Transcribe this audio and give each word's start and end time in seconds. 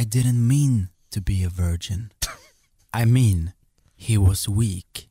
I 0.00 0.04
didn't 0.04 0.46
mean 0.46 0.88
to 1.10 1.20
be 1.20 1.44
a 1.46 1.48
virgin. 1.48 2.10
I 3.02 3.04
mean, 3.04 3.52
he 3.96 4.18
was 4.18 4.48
weak. 4.48 5.08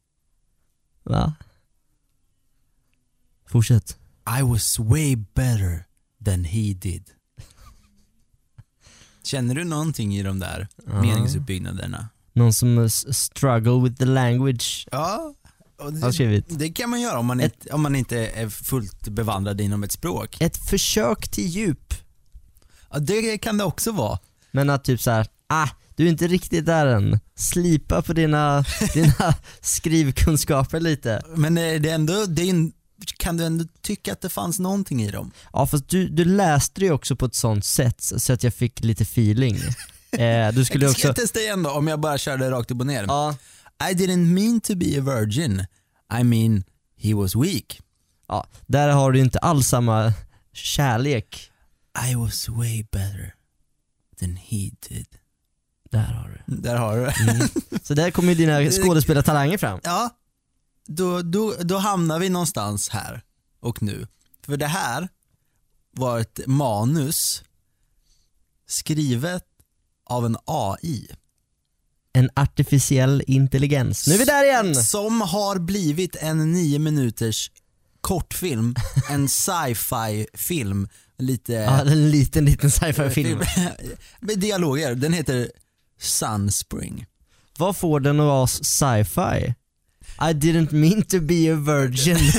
Va? 1.04 1.34
Fortsätt. 3.50 3.98
I 4.40 4.44
was 4.44 4.80
way 4.80 5.16
better 5.16 5.86
than 6.26 6.44
he 6.46 6.74
did. 6.74 7.04
Känner 9.24 9.56
du 9.56 9.64
någonting 9.64 10.16
i 10.16 10.24
de 10.24 10.40
där 10.40 10.68
Ja. 10.88 11.02
meningsuppbyggnaderna? 11.02 12.10
Någon 12.34 12.54
som 12.54 12.90
struggle 12.90 13.84
with 13.84 13.96
the 13.96 14.06
language 14.06 14.88
Ja, 14.92 15.34
det, 16.18 16.40
det 16.50 16.70
kan 16.70 16.90
man 16.90 17.02
göra 17.02 17.20
om 17.20 17.26
man, 17.26 17.42
inte, 17.42 17.70
om 17.74 17.82
man 17.82 17.96
inte 17.96 18.28
är 18.28 18.50
fullt 18.50 19.10
bevandrad 19.10 19.62
inom 19.62 19.84
ett 19.84 19.92
språk. 19.92 20.38
Ett 20.42 20.58
försök 20.70 21.28
till 21.32 21.48
djup. 21.48 21.94
Ja, 22.90 23.00
det 23.00 23.38
kan 23.38 23.58
det 23.58 23.64
också 23.64 23.92
vara. 23.92 24.20
Men 24.54 24.70
att 24.70 24.84
typ 24.84 25.02
så 25.02 25.12
här, 25.12 25.28
ah, 25.50 25.68
du 25.96 26.06
är 26.06 26.10
inte 26.10 26.28
riktigt 26.28 26.66
där 26.66 26.86
än. 26.88 27.20
Slipa 27.36 28.02
på 28.02 28.14
dina, 28.14 28.66
dina 28.94 29.34
skrivkunskaper 29.62 30.80
lite. 30.80 31.22
Men 31.36 31.58
eh, 31.58 31.82
det 31.82 31.90
är 31.90 31.96
ändå, 31.96 32.26
det 32.26 32.42
är 32.42 32.50
en, 32.50 32.72
kan 33.18 33.38
du 33.38 33.46
ändå 33.46 33.66
tycka 33.82 34.14
att 34.14 34.22
det 34.22 34.30
fanns 34.30 34.60
någonting 34.60 35.04
i 35.04 35.12
dem? 35.12 35.32
Ja 35.54 35.68
fast 35.68 35.90
du, 35.90 36.08
du 36.08 36.26
läste 36.26 36.80
det 36.80 36.86
ju 36.86 36.92
också 36.92 37.16
på 37.16 37.26
ett 37.26 37.36
sånt 37.36 37.66
sätt 37.66 38.02
så 38.02 38.34
att 38.34 38.44
jag 38.44 38.54
fick 38.54 38.84
lite 38.84 39.04
feeling. 39.04 39.58
Eh, 40.14 40.54
du 40.54 40.66
skulle 40.66 40.90
Ska 40.90 41.08
jag 41.08 41.12
också... 41.12 41.22
testa 41.22 41.40
igen 41.40 41.64
då, 41.64 41.70
om 41.72 41.88
jag 41.88 42.00
bara 42.00 42.18
körde 42.18 42.52
rakt 42.52 42.72
upp 42.72 42.80
och 42.80 42.88
ner? 42.88 43.06
Ja, 43.08 43.36
I 43.90 43.94
didn't 43.94 44.26
mean 44.26 44.62
to 44.62 44.76
be 44.76 44.86
a 44.86 45.02
virgin. 45.02 45.66
I 46.20 46.24
mean, 46.24 46.64
he 46.98 47.14
was 47.14 47.36
weak. 47.36 47.80
ja, 48.28 48.48
där 48.68 48.90
har 48.90 49.12
du 49.12 49.20
inte 49.20 49.40
alls 49.40 49.68
samma 49.68 50.14
kärlek. 50.54 51.52
I 52.12 52.16
was 52.16 52.50
way 52.50 52.84
better 52.92 53.34
than 54.24 54.36
he 54.36 54.72
did. 54.90 55.08
Där 55.92 56.14
har 56.14 56.42
du. 56.46 56.56
Där 56.56 56.76
har 56.76 56.98
du. 56.98 57.32
Mm. 57.32 57.48
Så 57.84 57.94
där 57.94 58.12
kommer 58.12 58.30
ju 58.30 58.36
dina 58.36 58.72
skådespelartalanger 58.72 59.58
fram. 59.58 59.80
Ja, 59.84 60.10
då, 60.88 61.22
då, 61.22 61.54
då 61.62 61.78
hamnar 61.78 62.20
vi 62.20 62.30
någonstans 62.30 62.90
här 62.90 63.22
och 63.60 63.84
nu. 63.84 64.08
För 64.46 64.58
det 64.58 64.68
här 64.68 65.10
var 65.92 66.20
ett 66.20 66.40
manus 66.46 67.44
skrivet 68.68 69.46
av 70.06 70.26
en 70.26 70.38
AI. 70.46 71.08
En 72.14 72.30
artificiell 72.36 73.24
intelligens. 73.28 74.08
Nu 74.08 74.14
är 74.14 74.18
vi 74.18 74.26
där 74.26 74.44
igen! 74.44 74.76
Som 74.76 75.22
har 75.22 75.60
blivit 75.60 76.16
en 76.16 76.52
nio 76.52 76.80
minuters 76.80 77.52
kortfilm, 78.02 78.76
en 79.10 79.30
sci-fi 79.30 80.28
film, 80.34 80.88
lite 81.18 81.54
Ja, 81.54 81.82
en 81.82 82.12
liten 82.12 82.46
liten 82.46 82.72
sci-fi 82.72 83.10
film. 83.10 83.42
med 84.20 84.40
dialoger. 84.40 84.96
Den 84.96 85.14
heter 85.14 85.52
Sunspring. 86.00 87.06
Vad 87.58 87.78
får 87.78 88.00
den 88.00 88.20
att 88.20 88.26
vara 88.26 88.48
sci-fi? 88.48 89.54
I 90.22 90.34
didn't 90.34 90.74
mean 90.74 91.02
to 91.02 91.20
be 91.20 91.54
a 91.54 91.56
virgin. 91.56 92.18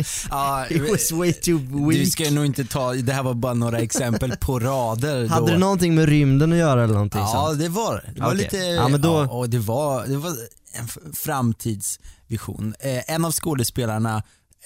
Ja, 0.30 0.66
It 0.70 0.90
was 0.90 1.12
way 1.12 1.32
too 1.32 1.58
du 1.58 1.88
weak. 1.98 2.12
ska 2.12 2.30
nog 2.30 2.44
inte 2.46 2.64
ta, 2.64 2.92
det 2.92 3.12
här 3.12 3.22
var 3.22 3.34
bara 3.34 3.54
några 3.54 3.78
exempel 3.78 4.36
på 4.40 4.58
rader. 4.58 5.28
Hade 5.28 5.46
då. 5.46 5.52
det 5.52 5.58
någonting 5.58 5.94
med 5.94 6.08
rymden 6.08 6.52
att 6.52 6.58
göra 6.58 6.84
eller 6.84 6.94
någonting 6.94 7.20
Ja 7.20 7.46
sånt? 7.48 7.58
det 7.60 7.68
var 7.68 8.04
det. 8.14 8.20
Var 8.20 8.26
Okej. 8.28 8.38
lite, 8.38 8.56
Ja, 8.56 8.88
men 8.88 9.00
då- 9.00 9.08
ja, 9.08 9.28
och 9.28 9.50
det 9.50 9.58
var, 9.58 10.06
det 10.06 10.16
var 10.16 10.30
en 10.72 10.88
framtidsvision. 11.14 12.74
Eh, 12.80 13.14
en 13.14 13.24
av 13.24 13.32
skådespelarna, 13.32 14.16
eh, 14.16 14.22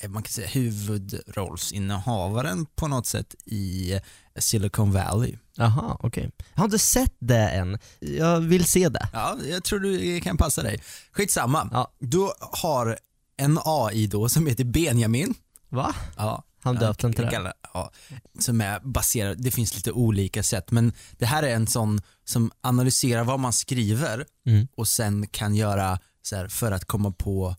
man 0.08 0.22
kan 0.22 0.32
säga 0.32 0.48
huvudrollsinnehavaren 0.48 2.66
på 2.66 2.88
något 2.88 3.06
sätt 3.06 3.34
i 3.44 4.00
Silicon 4.38 4.92
Valley. 4.92 5.36
Jaha, 5.56 5.96
okej. 6.00 6.30
Jag 6.54 6.60
har 6.60 6.64
inte 6.64 6.78
sett 6.78 7.14
det 7.18 7.48
än. 7.50 7.78
Jag 8.00 8.40
vill 8.40 8.64
se 8.64 8.88
det. 8.88 9.08
Ja, 9.12 9.38
jag 9.50 9.64
tror 9.64 9.80
det 9.80 10.20
kan 10.20 10.36
passa 10.36 10.62
dig. 10.62 10.80
Skitsamma. 11.12 11.68
Ja. 11.72 11.92
Du 11.98 12.28
har 12.40 12.98
en 13.36 13.58
AI 13.64 14.06
då 14.06 14.28
som 14.28 14.46
heter 14.46 14.64
Benjamin. 14.64 15.34
Va? 15.68 15.94
Ja, 16.16 16.42
Han 16.62 16.76
döpt 16.76 17.00
den 17.00 17.12
till 17.12 17.24
det? 17.24 17.52
Ja, 17.74 17.90
som 18.38 18.60
är 18.60 18.80
baserad, 18.80 19.42
det 19.42 19.50
finns 19.50 19.74
lite 19.74 19.92
olika 19.92 20.42
sätt 20.42 20.70
men 20.70 20.92
det 21.18 21.26
här 21.26 21.42
är 21.42 21.54
en 21.54 21.66
sån 21.66 22.00
som 22.24 22.50
analyserar 22.60 23.24
vad 23.24 23.40
man 23.40 23.52
skriver 23.52 24.26
Mm. 24.46 24.68
och 24.76 24.88
sen 24.88 25.26
kan 25.26 25.54
göra 25.54 25.98
så 26.22 26.36
här, 26.36 26.48
för 26.48 26.72
att 26.72 26.84
komma 26.84 27.10
på 27.10 27.56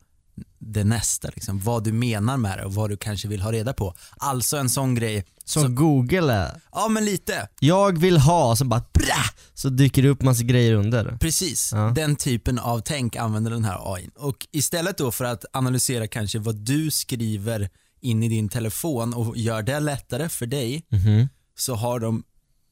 det 0.67 0.83
nästa, 0.83 1.29
liksom, 1.35 1.59
vad 1.59 1.83
du 1.83 1.91
menar 1.91 2.37
med 2.37 2.57
det 2.57 2.65
och 2.65 2.73
vad 2.73 2.89
du 2.89 2.97
kanske 2.97 3.27
vill 3.27 3.41
ha 3.41 3.51
reda 3.51 3.73
på. 3.73 3.93
Alltså 4.17 4.57
en 4.57 4.69
sån 4.69 4.95
grej, 4.95 5.25
Som 5.43 5.61
så, 5.63 5.67
Google 5.69 6.33
är. 6.33 6.61
ja 6.71 6.87
men 6.87 7.05
lite, 7.05 7.47
Jag 7.59 7.97
vill 7.99 8.17
ha, 8.17 8.55
så 8.55 8.65
bara 8.65 8.83
bra, 8.93 9.23
så 9.53 9.69
dyker 9.69 10.03
det 10.03 10.09
upp 10.09 10.21
massa 10.21 10.43
grejer 10.43 10.73
under. 10.73 11.17
precis. 11.21 11.71
Ja. 11.73 11.91
Den 11.95 12.15
typen 12.15 12.59
av 12.59 12.79
tänk 12.85 13.15
använder 13.15 13.51
den 13.51 13.65
här 13.65 13.93
AI. 13.95 14.09
Och 14.15 14.47
istället 14.51 14.97
då 14.97 15.11
för 15.11 15.25
att 15.25 15.45
analysera 15.53 16.07
kanske 16.07 16.39
vad 16.39 16.55
du 16.55 16.91
skriver 16.91 17.69
in 18.01 18.23
i 18.23 18.29
din 18.29 18.49
telefon 18.49 19.13
och 19.13 19.37
gör 19.37 19.61
det 19.63 19.79
lättare 19.79 20.29
för 20.29 20.45
dig 20.45 20.85
Mhm. 20.89 21.29
så 21.57 21.75
har 21.75 21.99
de 21.99 22.23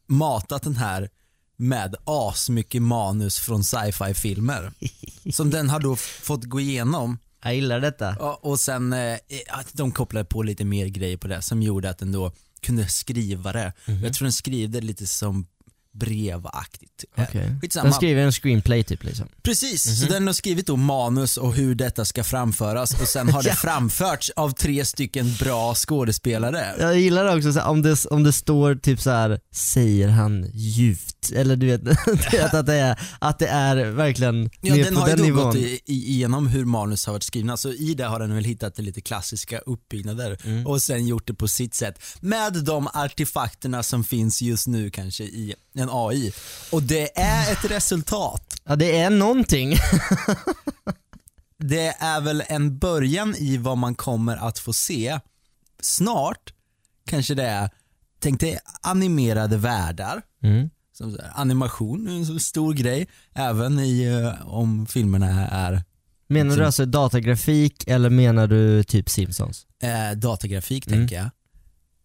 matat 0.07 0.63
den 0.63 0.75
här 0.75 1.09
med 1.57 1.95
asmycket 2.05 2.81
manus 2.81 3.39
från 3.39 3.63
sci-fi 3.63 4.13
filmer. 4.13 4.71
som 5.33 5.49
den 5.49 5.69
har 5.69 5.79
då 5.79 5.95
fått 5.95 6.43
gå 6.43 6.59
igenom 6.59 7.17
Jag 7.43 7.55
gillar 7.55 7.79
detta. 7.79 8.15
Ja, 8.19 8.39
och 8.41 8.59
sen 8.59 8.93
eh, 8.93 9.17
att 9.47 9.73
de 9.73 9.91
kopplade 9.91 10.25
på 10.25 10.43
lite 10.43 10.65
mer 10.65 10.87
grejer 10.87 11.17
på 11.17 11.27
det 11.27 11.41
som 11.41 11.61
gjorde 11.61 11.89
att 11.89 11.97
den 11.97 12.11
då 12.11 12.31
kunde 12.61 12.87
skriva 12.87 13.53
det. 13.53 13.73
Jag 13.85 14.13
tror 14.13 14.25
den 14.25 14.33
skrev 14.33 14.69
det 14.69 14.81
lite 14.81 15.07
som 15.07 15.47
brevaktigt. 15.93 17.05
Eh, 17.17 17.23
Okej. 17.29 17.55
Skitsamma. 17.61 17.83
Den 17.83 17.93
skriver 17.93 18.21
en 18.21 18.31
screenplay 18.31 18.83
typ 18.83 19.03
liksom. 19.03 19.27
Precis, 19.43 19.99
så 20.01 20.05
den 20.05 20.27
har 20.27 20.33
skrivit 20.33 20.67
då 20.67 20.75
manus 20.75 21.37
och 21.37 21.53
hur 21.55 21.75
detta 21.75 22.05
ska 22.05 22.23
framföras 22.23 23.01
och 23.01 23.07
sen 23.07 23.29
har 23.29 23.43
det 23.43 23.49
Ja. 23.49 23.55
framförts 23.55 24.29
av 24.35 24.49
tre 24.49 24.85
stycken 24.85 25.33
bra 25.39 25.75
skådespelare. 25.75 26.75
Jag 26.79 26.99
gillar 26.99 27.23
det 27.23 27.35
också 27.35 27.53
så 27.53 27.59
här, 27.59 27.67
om, 27.69 27.81
det, 27.81 28.05
om 28.05 28.23
det 28.23 28.33
står 28.33 28.75
typ 28.75 29.01
så 29.01 29.09
här 29.09 29.39
säger 29.53 30.07
han 30.07 30.45
djupt, 30.53 31.31
eller 31.35 31.55
du 31.55 31.65
vet, 31.67 31.83
du 32.05 32.37
vet 32.37 32.53
att, 32.53 32.65
det 32.65 32.73
är, 32.75 32.99
att 33.19 33.39
det 33.39 33.47
är 33.47 33.85
verkligen 33.85 34.49
Ja, 34.61 34.75
ner 34.75 34.83
den 34.83 34.93
på 34.93 34.99
har 34.99 35.07
ju 35.09 35.15
den 35.15 35.19
då 35.19 35.25
nivån. 35.25 35.43
gått 35.45 35.55
i, 35.55 35.79
igenom 35.85 36.47
hur 36.47 36.65
manus 36.65 37.05
har 37.05 37.13
varit 37.13 37.23
skrivna, 37.23 37.57
så 37.57 37.71
i 37.71 37.93
det 37.93 38.03
har 38.05 38.19
den 38.19 38.35
väl 38.35 38.43
hittat 38.43 38.77
lite 38.79 39.01
klassiska 39.01 39.57
uppbyggnader 39.59 40.37
Mm. 40.45 40.67
och 40.67 40.81
sen 40.81 41.07
gjort 41.07 41.27
det 41.27 41.33
på 41.33 41.47
sitt 41.47 41.73
sätt. 41.75 41.99
Med 42.19 42.53
de 42.53 42.87
artefakterna 42.93 43.83
som 43.83 44.03
finns 44.03 44.41
just 44.41 44.67
nu 44.67 44.89
kanske 44.89 45.23
i 45.23 45.55
en 45.83 45.89
AI. 45.91 46.33
Och 46.71 46.83
det 46.83 47.19
är 47.19 47.51
ett 47.51 47.65
resultat. 47.71 48.55
Ja 48.63 48.75
det 48.75 48.97
är 48.97 49.09
någonting. 49.09 49.75
Det 51.57 51.87
är 51.99 52.21
väl 52.21 52.43
en 52.47 52.77
början 52.77 53.35
i 53.35 53.57
vad 53.57 53.77
man 53.77 53.95
kommer 53.95 54.37
att 54.37 54.59
få 54.59 54.73
se. 54.73 55.19
Snart 55.81 56.53
kanske 57.07 57.35
det 57.35 57.43
är, 57.43 57.69
tänk 58.19 58.39
dig 58.39 58.59
animerade 58.81 59.57
världar. 59.57 60.21
Mm. 60.43 60.69
Som 60.97 61.17
animation 61.35 62.07
är 62.07 62.11
en 62.33 62.39
stor 62.39 62.73
grej, 62.73 63.07
även 63.33 63.79
i, 63.79 64.03
eh, 64.03 64.47
om 64.47 64.85
filmerna 64.85 65.47
är 65.47 65.83
Menar 66.27 66.49
du 66.49 66.55
Som- 66.55 66.65
alltså 66.65 66.85
datagrafik 66.85 67.87
eller 67.87 68.09
menar 68.09 68.47
du 68.47 68.83
typ 68.83 69.09
Simpsons? 69.09 69.65
eh, 69.83 70.17
datagrafik 70.17 70.87
Mm. 70.87 70.99
tänker 70.99 71.15
jag. 71.15 71.29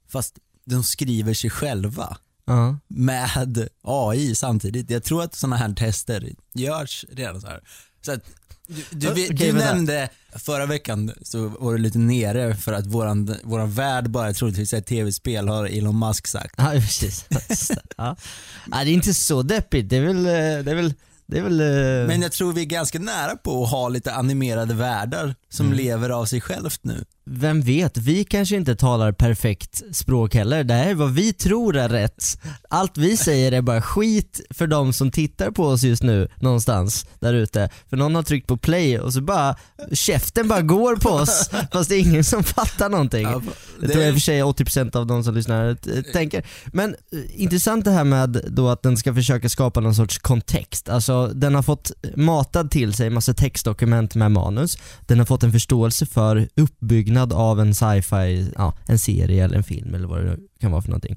Fast 0.08 0.38
de 0.64 0.82
skriver 0.84 1.34
sig 1.34 1.50
själva 1.50 2.16
Ja. 2.48 2.78
med 2.88 3.68
AI 3.82 4.34
samtidigt. 4.34 4.90
Jag 4.90 5.04
tror 5.04 5.22
att 5.22 5.34
sådana 5.34 5.56
här 5.56 5.72
tester 5.74 6.28
görs 6.54 7.04
redan 7.12 7.40
så 7.40 7.46
här. 7.46 7.60
Så 8.02 8.12
att, 8.12 8.20
du 8.90 9.14
du, 9.14 9.26
du 9.28 9.52
vänta. 9.52 9.64
nämnde 9.64 10.08
förra 10.36 10.66
veckan 10.66 11.12
så 11.22 11.48
var 11.48 11.72
du 11.72 11.78
lite 11.78 11.98
nere 11.98 12.54
för 12.56 12.72
att 12.72 12.86
våran, 12.86 13.34
våran 13.44 13.72
värld 13.72 14.10
bara 14.10 14.32
troligtvis 14.32 14.72
är 14.72 14.80
tv-spel 14.80 15.48
har 15.48 15.66
Elon 15.66 15.98
Musk 15.98 16.26
sagt. 16.26 16.54
Ja 16.58 16.70
precis. 16.72 17.26
ja. 17.96 18.16
det 18.70 18.76
är 18.76 18.86
inte 18.86 19.14
så 19.14 19.42
deppigt. 19.42 19.88
Det 19.90 19.96
är 19.96 20.00
väl, 20.06 20.22
det 20.64 20.70
är 20.70 20.74
väl, 20.74 20.94
det 21.26 21.38
är 21.38 21.42
väl 21.42 21.60
eh, 21.60 22.06
Men 22.08 22.22
jag 22.22 22.32
tror 22.32 22.52
vi 22.52 22.60
är 22.60 22.64
ganska 22.66 22.98
nära 22.98 23.36
på 23.36 23.64
att 23.64 23.70
ha 23.70 23.88
lite 23.88 24.14
animerade 24.14 24.74
världar 24.74 25.34
som 25.48 25.66
Mm. 25.66 25.78
lever 25.78 26.10
av 26.10 26.24
sig 26.26 26.40
självt 26.40 26.80
nu. 26.84 27.04
Vem 27.30 27.60
vet, 27.62 27.96
vi 27.96 28.24
kanske 28.24 28.56
inte 28.56 28.76
talar 28.76 29.12
perfekt 29.12 29.82
språk 29.92 30.34
heller. 30.34 30.64
Det 30.64 30.74
här 30.74 30.90
är 30.90 30.94
vad 30.94 31.10
vi 31.14 31.32
tror 31.32 31.76
är 31.76 31.88
rätt. 31.88 32.24
Allt 32.70 32.98
vi 32.98 33.16
säger 33.16 33.52
är 33.52 33.62
bara 33.62 33.82
skit 33.82 34.40
för 34.50 34.66
de 34.66 34.92
som 34.92 35.10
tittar 35.10 35.50
på 35.50 35.64
oss 35.66 35.82
just 35.82 36.02
nu 36.02 36.28
någonstans 36.36 37.06
där 37.20 37.34
ute. 37.34 37.68
För 37.90 37.96
någon 37.96 38.14
har 38.14 38.22
tryckt 38.22 38.46
på 38.46 38.56
play 38.56 38.98
och 38.98 39.12
så 39.12 39.20
bara, 39.20 39.56
käften 39.92 40.48
bara 40.48 40.62
går 40.62 40.96
på 40.96 41.08
oss 41.08 41.50
fast 41.72 41.88
det 41.88 41.96
är 41.96 42.00
ingen 42.00 42.24
som 42.24 42.44
fattar 42.44 42.88
någonting. 42.88 43.22
Ja, 43.22 43.42
Det 43.80 43.86
det- 43.86 43.92
tror 43.92 44.02
jag 44.04 44.08
i 44.08 44.12
och 44.12 44.16
för 44.16 44.20
sig 44.20 44.42
80% 44.42 44.96
av 44.96 45.06
de 45.06 45.24
som 45.24 45.34
lyssnar 45.34 45.74
tänker. 46.12 46.46
Men 46.66 46.90
eh, 47.12 47.42
intressant 47.42 47.84
det 47.84 47.90
här 47.90 48.04
med 48.04 48.44
då 48.48 48.68
att 48.68 48.82
den 48.82 48.96
ska 48.96 49.14
försöka 49.14 49.48
skapa 49.48 49.80
någon 49.80 49.94
sorts 49.94 50.18
kontext. 50.18 50.88
Alltså 50.88 51.26
den 51.26 51.54
har 51.54 51.62
fått 51.62 51.92
matad 52.16 52.70
till 52.70 52.92
sig 52.92 53.10
massa 53.10 53.34
textdokument 53.34 54.14
med 54.14 54.32
manus. 54.32 54.78
Den 55.00 55.18
har 55.18 55.26
fått 55.26 55.42
en 55.42 55.52
förståelse 55.52 56.06
för 56.06 56.48
uppbyggnaden 56.56 57.17
uppbyggnad 57.18 57.32
av 57.32 57.60
en 57.60 57.74
sci-fi, 57.74 58.52
ja, 58.56 58.74
en 58.86 58.98
serie 58.98 59.44
eller 59.44 59.56
en 59.56 59.64
film 59.64 59.94
eller 59.94 60.08
vad 60.08 60.24
det 60.24 60.36
kan 60.60 60.70
vara 60.70 60.82
för 60.82 60.90
någonting. 60.90 61.16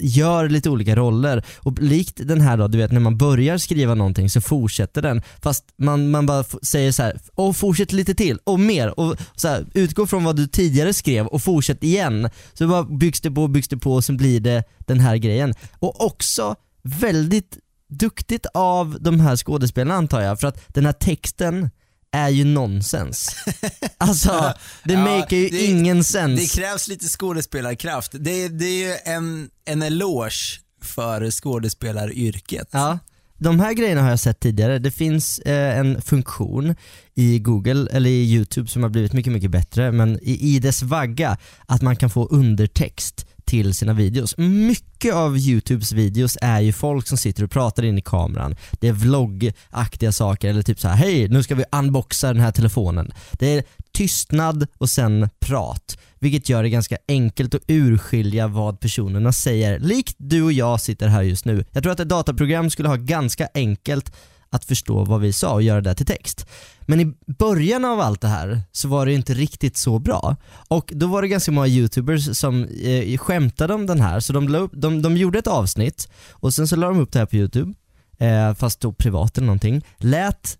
Gör 0.00 0.48
lite 0.48 0.70
olika 0.70 0.96
roller 0.96 1.44
och 1.62 1.78
likt 1.78 2.20
den 2.24 2.40
här 2.40 2.56
då, 2.56 2.68
du 2.68 2.78
vet 2.78 2.92
när 2.92 3.00
man 3.00 3.18
börjar 3.18 3.58
skriva 3.58 3.94
någonting 3.94 4.30
så 4.30 4.40
fortsätter 4.40 5.02
den 5.02 5.22
fast 5.42 5.64
man, 5.78 6.10
man 6.10 6.26
bara 6.26 6.44
säger 6.62 6.92
så 6.92 7.02
här, 7.02 7.18
och 7.34 7.56
fortsätt 7.56 7.92
lite 7.92 8.14
till 8.14 8.38
och 8.44 8.60
mer 8.60 9.00
och 9.00 9.16
så 9.36 9.48
här, 9.48 9.66
utgå 9.74 10.06
från 10.06 10.24
vad 10.24 10.36
du 10.36 10.46
tidigare 10.46 10.92
skrev 10.92 11.26
och 11.26 11.42
fortsätt 11.42 11.84
igen. 11.84 12.28
Så 12.54 12.68
bara 12.68 12.84
byggs 12.84 13.20
det 13.20 13.30
på, 13.30 13.48
byggs 13.48 13.68
det 13.68 13.78
på 13.78 13.94
och 13.94 14.04
så 14.04 14.12
blir 14.12 14.40
det 14.40 14.64
den 14.86 15.00
här 15.00 15.16
grejen. 15.16 15.54
Och 15.80 16.04
också 16.04 16.56
väldigt 16.82 17.58
duktigt 17.88 18.46
av 18.54 18.96
de 19.00 19.20
här 19.20 19.36
skådespelarna 19.36 19.94
antar 19.94 20.20
jag, 20.20 20.40
för 20.40 20.48
att 20.48 20.74
den 20.74 20.86
här 20.86 20.92
texten 20.92 21.70
är 22.12 22.28
ju 22.28 22.44
nonsens. 22.44 23.36
Alltså, 23.98 24.54
det 24.84 24.92
Ja, 24.94 25.00
maker 25.04 25.36
ju 25.36 25.48
det- 25.48 25.64
ingen 25.64 26.04
sens. 26.04 26.40
Det 26.40 26.60
krävs 26.62 26.88
lite 26.88 27.04
skådespelarkraft. 27.08 28.10
Det, 28.14 28.48
det 28.48 28.64
är 28.66 28.88
ju 28.88 28.94
en, 29.04 29.50
en 29.64 29.82
eloge 29.82 30.60
för 30.82 31.30
skådespelaryrket. 31.30 32.68
Ja. 32.70 32.98
De 33.38 33.60
här 33.60 33.72
grejerna 33.72 34.02
har 34.02 34.10
jag 34.10 34.20
sett 34.20 34.40
tidigare. 34.40 34.78
Det 34.78 34.90
finns 34.90 35.38
eh, 35.38 35.78
en 35.78 36.02
funktion 36.02 36.74
i 37.14 37.38
Google, 37.38 37.88
eller 37.92 38.10
i 38.10 38.32
YouTube 38.34 38.68
som 38.68 38.82
har 38.82 38.90
blivit 38.90 39.12
mycket, 39.12 39.32
mycket 39.32 39.50
bättre, 39.50 39.92
men 39.92 40.18
i, 40.22 40.54
i 40.56 40.58
dess 40.58 40.82
vagga, 40.82 41.38
att 41.66 41.82
man 41.82 41.96
kan 41.96 42.10
få 42.10 42.26
undertext 42.26 43.25
till 43.46 43.74
sina 43.74 43.92
videos. 43.92 44.38
Mycket 44.38 45.14
av 45.14 45.38
Youtubes 45.38 45.92
videos 45.92 46.38
är 46.42 46.60
ju 46.60 46.72
folk 46.72 47.08
som 47.08 47.18
sitter 47.18 47.44
och 47.44 47.50
pratar 47.50 47.82
in 47.82 47.98
i 47.98 48.02
kameran. 48.02 48.56
Det 48.72 48.88
är 48.88 48.92
vloggaktiga 48.92 50.12
saker, 50.12 50.48
eller 50.48 50.62
typ 50.62 50.80
så 50.80 50.88
här: 50.88 50.96
hej 50.96 51.28
nu 51.28 51.42
ska 51.42 51.54
vi 51.54 51.64
unboxa 51.72 52.32
den 52.32 52.42
här 52.42 52.52
telefonen. 52.52 53.12
Det 53.32 53.46
är 53.46 53.64
tystnad 53.92 54.66
och 54.78 54.90
sen 54.90 55.28
prat, 55.40 55.98
vilket 56.18 56.48
gör 56.48 56.62
det 56.62 56.68
ganska 56.70 56.96
enkelt 57.08 57.54
att 57.54 57.62
urskilja 57.66 58.48
vad 58.48 58.80
personerna 58.80 59.32
säger. 59.32 59.78
Likt 59.78 60.14
du 60.18 60.42
och 60.42 60.52
jag 60.52 60.80
sitter 60.80 61.08
här 61.08 61.22
just 61.22 61.44
nu. 61.44 61.64
Jag 61.72 61.82
tror 61.82 61.92
att 61.92 62.00
ett 62.00 62.08
dataprogram 62.08 62.70
skulle 62.70 62.88
ha 62.88 62.96
ganska 62.96 63.48
enkelt 63.54 64.12
att 64.50 64.64
förstå 64.64 65.04
vad 65.04 65.20
vi 65.20 65.32
sa 65.32 65.52
och 65.52 65.62
göra 65.62 65.80
det 65.80 65.94
till 65.94 66.06
text. 66.06 66.46
Men 66.80 67.00
i 67.00 67.14
början 67.38 67.84
av 67.84 68.00
allt 68.00 68.20
det 68.20 68.28
här 68.28 68.62
så 68.72 68.88
var 68.88 69.06
det 69.06 69.12
inte 69.12 69.34
riktigt 69.34 69.76
så 69.76 69.98
bra. 69.98 70.36
Och 70.68 70.92
då 70.94 71.06
var 71.06 71.22
det 71.22 71.28
ganska 71.28 71.52
många 71.52 71.66
youtubers 71.66 72.38
som 72.38 72.64
eh, 72.64 73.18
skämtade 73.18 73.74
om 73.74 73.86
den 73.86 74.00
här, 74.00 74.20
så 74.20 74.32
de, 74.32 74.54
upp, 74.54 74.72
de, 74.74 75.02
de 75.02 75.16
gjorde 75.16 75.38
ett 75.38 75.46
avsnitt 75.46 76.08
och 76.30 76.54
sen 76.54 76.68
så 76.68 76.76
la 76.76 76.88
de 76.88 76.98
upp 76.98 77.12
det 77.12 77.18
här 77.18 77.26
på 77.26 77.36
youtube, 77.36 77.74
eh, 78.18 78.54
fast 78.54 78.80
då 78.80 78.92
privat 78.92 79.38
eller 79.38 79.46
någonting. 79.46 79.84
Lät 79.96 80.58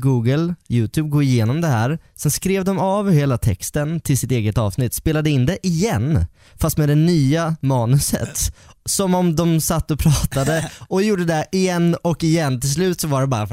Google, 0.00 0.54
Youtube 0.68 1.08
gå 1.08 1.22
igenom 1.22 1.60
det 1.60 1.68
här, 1.68 1.98
sen 2.14 2.30
skrev 2.30 2.64
de 2.64 2.78
av 2.78 3.10
hela 3.10 3.38
texten 3.38 4.00
till 4.00 4.18
sitt 4.18 4.30
eget 4.30 4.58
avsnitt, 4.58 4.94
spelade 4.94 5.30
in 5.30 5.46
det 5.46 5.66
igen, 5.66 6.26
fast 6.56 6.78
med 6.78 6.88
det 6.88 6.94
nya 6.94 7.56
manuset. 7.60 8.54
Som 8.84 9.14
om 9.14 9.36
de 9.36 9.60
satt 9.60 9.90
och 9.90 9.98
pratade 9.98 10.70
och 10.88 11.02
gjorde 11.02 11.24
det 11.24 11.46
igen 11.52 11.96
och 12.02 12.24
igen. 12.24 12.60
Till 12.60 12.72
slut 12.72 13.00
så 13.00 13.08
var 13.08 13.20
det 13.20 13.26
bara 13.26 13.46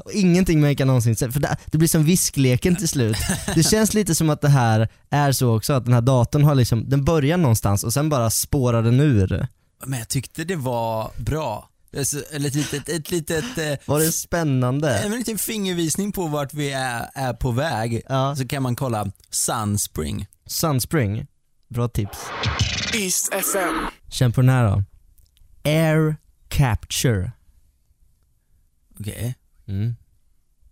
och 0.00 0.12
ingenting 0.12 0.60
man 0.60 0.76
kan 0.76 0.86
någonsin 0.86 1.16
säga, 1.16 1.32
för 1.32 1.40
det, 1.40 1.78
blir 1.78 1.88
som 1.88 2.04
viskleken 2.04 2.76
till 2.76 2.88
slut. 2.88 3.16
Det 3.54 3.62
känns 3.70 3.94
lite 3.94 4.14
som 4.14 4.30
att 4.30 4.40
det 4.40 4.48
här 4.48 4.88
är 5.10 5.32
så 5.32 5.56
också, 5.56 5.72
att 5.72 5.84
den 5.84 5.94
här 5.94 6.00
datorn 6.00 6.44
har 6.44 6.54
liksom, 6.54 6.88
den 6.88 7.04
börjar 7.04 7.36
någonstans 7.36 7.84
och 7.84 7.92
sen 7.92 8.08
bara 8.08 8.30
spårar 8.30 8.82
den 8.82 9.00
ur. 9.00 9.46
Men 9.86 9.98
jag 9.98 10.08
tyckte 10.08 10.44
det 10.44 10.56
var 10.56 11.10
bra. 11.16 11.68
Eller 11.92 12.46
ett 12.48 12.54
litet, 12.54 12.88
ett 12.88 13.10
litet 13.10 13.58
eh, 13.58 13.74
Var 13.84 14.00
det 14.00 14.12
spännande? 14.12 14.98
en 14.98 15.12
liten 15.12 15.38
fingervisning 15.38 16.12
på 16.12 16.26
vart 16.26 16.54
vi 16.54 16.70
är, 16.72 17.10
är 17.14 17.32
på 17.32 17.50
väg. 17.50 18.02
Ja. 18.08 18.36
Så 18.36 18.48
kan 18.48 18.62
man 18.62 18.76
kolla 18.76 19.12
Sunspring. 19.30 20.26
Sunspring, 20.46 21.26
bra 21.68 21.88
tips. 21.88 22.18
East 22.94 23.32
FM. 23.34 23.74
Känn 24.10 24.32
på 24.32 24.40
den 24.40 24.50
här 24.50 24.64
då. 24.66 24.82
Air 25.70 26.16
Capture. 26.48 27.32
Okej. 29.00 29.34
Mm. 29.68 29.96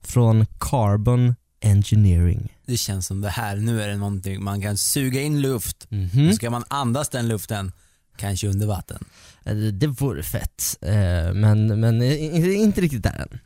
Från 0.03 0.47
Carbon 0.61 1.35
Engineering. 1.61 2.53
Det 2.67 2.77
känns 2.77 3.07
som 3.07 3.21
det 3.21 3.29
här, 3.29 3.57
nu 3.57 3.83
är 3.83 3.89
det 3.89 3.97
någonting 3.97 4.45
man 4.45 4.63
kan 4.63 4.77
suga 4.79 5.21
in 5.21 5.41
luft. 5.41 5.87
Mhm. 5.91 6.31
Så 6.31 6.37
ska 6.37 6.51
man 6.51 6.65
andas 6.69 7.09
den 7.09 7.29
luften, 7.29 7.73
kanske 8.19 8.49
under 8.49 8.67
vatten. 8.67 9.05
Eh, 9.45 9.55
Det 9.57 9.87
vore 9.87 10.23
fett, 10.23 10.79
eh, 10.81 11.33
men, 11.35 11.81
men 11.81 12.03
eh, 12.03 12.61
inte 12.61 12.81
riktigt 12.81 13.03
där 13.03 13.27
än. 13.31 13.39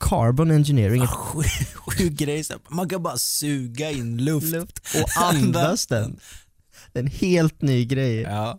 Carbon 0.00 0.50
Engineering 0.50 1.06
Sjuk 1.06 1.46
sjuk 1.76 2.12
grej, 2.12 2.44
man 2.68 2.88
kan 2.88 3.02
bara 3.02 3.16
suga 3.16 3.90
in 3.90 4.24
luft. 4.24 4.56
och 5.02 5.22
andas 5.22 5.86
den. 5.86 6.20
Det 6.92 6.98
är 6.98 7.02
en 7.02 7.10
helt 7.10 7.62
ny 7.62 7.84
grej. 7.84 8.20
Ja. 8.20 8.58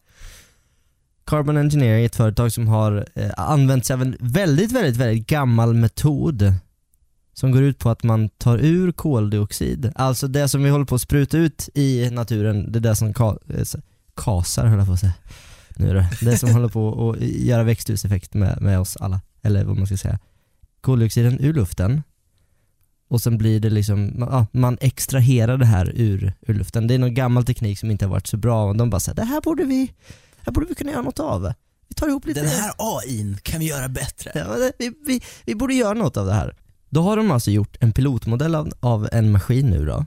Carbon 1.25 1.57
Engineering 1.57 2.01
är 2.01 2.05
ett 2.05 2.15
företag 2.15 2.51
som 2.53 2.67
har 2.67 3.05
använt 3.37 3.85
sig 3.85 3.93
av 3.93 4.01
en 4.01 4.17
väldigt, 4.19 4.71
väldigt, 4.71 4.95
väldigt 4.95 5.27
gammal 5.27 5.73
metod 5.73 6.53
som 7.33 7.51
går 7.51 7.61
ut 7.63 7.79
på 7.79 7.89
att 7.89 8.03
man 8.03 8.29
tar 8.29 8.57
ur 8.57 8.91
koldioxid. 8.91 9.91
Alltså 9.95 10.27
det 10.27 10.47
som 10.49 10.63
vi 10.63 10.69
håller 10.69 10.85
på 10.85 10.95
att 10.95 11.01
spruta 11.01 11.37
ut 11.37 11.69
i 11.73 12.09
naturen, 12.09 12.71
det 12.71 12.79
är 12.79 12.81
det 12.81 12.95
som 12.95 13.13
kasar 14.23 14.65
höll 14.65 14.77
jag 14.77 14.87
på 14.87 14.93
att 14.93 14.99
säga. 14.99 15.13
Nu 15.75 15.89
är 15.89 15.93
det. 15.93 16.09
det 16.21 16.37
som 16.37 16.49
håller 16.53 16.69
på 16.69 17.11
att 17.11 17.21
göra 17.21 17.63
växthuseffekt 17.63 18.33
med, 18.33 18.61
med 18.61 18.79
oss 18.79 18.97
alla. 18.97 19.21
Eller 19.41 19.63
vad 19.63 19.77
man 19.77 19.87
ska 19.87 19.97
säga. 19.97 20.19
Koldioxiden 20.81 21.39
ur 21.39 21.53
luften 21.53 22.01
och 23.07 23.21
sen 23.21 23.37
blir 23.37 23.59
det 23.59 23.69
liksom, 23.69 24.15
ja, 24.19 24.47
man 24.51 24.77
extraherar 24.81 25.57
det 25.57 25.65
här 25.65 25.91
ur, 25.95 26.33
ur 26.41 26.53
luften. 26.53 26.87
Det 26.87 26.93
är 26.93 26.99
någon 26.99 27.13
gammal 27.13 27.45
teknik 27.45 27.79
som 27.79 27.91
inte 27.91 28.05
har 28.05 28.11
varit 28.11 28.27
så 28.27 28.37
bra 28.37 28.65
och 28.65 28.75
de 28.75 28.89
bara 28.89 28.99
säger 28.99 29.15
det 29.15 29.23
här 29.23 29.41
borde 29.41 29.63
vi 29.63 29.93
här 30.41 30.51
borde 30.51 30.67
vi 30.67 30.75
kunna 30.75 30.91
göra 30.91 31.01
något 31.01 31.19
av. 31.19 31.53
Vi 31.87 31.95
tar 31.95 32.07
ihop 32.07 32.25
lite 32.25 32.39
Den 32.39 32.49
här 32.49 32.73
AIn 32.77 33.37
kan 33.43 33.59
vi 33.59 33.67
göra 33.67 33.89
bättre. 33.89 34.31
Ja, 34.35 34.71
vi, 34.79 34.93
vi, 35.05 35.21
vi 35.45 35.55
borde 35.55 35.73
göra 35.73 35.93
något 35.93 36.17
av 36.17 36.25
det 36.25 36.33
här. 36.33 36.55
Då 36.89 37.01
har 37.01 37.17
de 37.17 37.31
alltså 37.31 37.51
gjort 37.51 37.77
en 37.79 37.93
pilotmodell 37.93 38.55
av, 38.55 38.71
av 38.79 39.09
en 39.11 39.31
maskin 39.31 39.69
nu 39.69 39.85
då, 39.85 40.05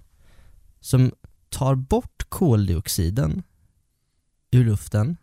som 0.81 1.13
tar 1.49 1.75
bort 1.75 2.27
koldioxiden 2.29 3.43
ur 4.55 4.65
luften 4.65 5.17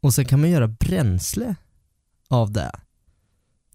och 0.00 0.14
sen 0.14 0.24
kan 0.24 0.40
man 0.40 0.50
göra 0.50 0.68
bränsle 0.68 1.54
av 2.28 2.52
det. 2.52 2.72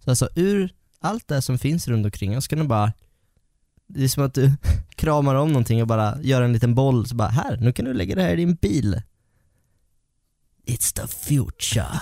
Så 0.04 0.10
alltså 0.10 0.30
ur 0.36 0.74
allt 1.00 1.28
det 1.28 1.42
som 1.42 1.58
finns 1.58 1.88
runt 1.88 2.06
omkring 2.06 2.38
oss 2.38 2.48
kan 2.48 2.60
du 2.60 2.68
bara, 2.68 2.94
det 3.88 4.04
är 4.04 4.08
som 4.08 4.24
att 4.24 4.34
du 4.34 4.54
kramar 4.96 5.36
om 5.36 5.48
någonting 5.48 5.82
och 5.82 5.88
bara 5.88 6.22
gör 6.22 6.42
en 6.42 6.54
liten 6.54 6.76
boll, 6.76 7.08
så 7.08 7.16
bara 7.16 7.30
här, 7.30 7.58
nu 7.58 7.74
kan 7.74 7.86
du 7.86 7.94
lägga 7.94 8.16
det 8.16 8.22
här 8.22 8.34
i 8.34 8.36
din 8.36 8.56
bil. 8.56 9.02
It's 10.66 10.96
the 10.96 11.08
future. 11.08 12.02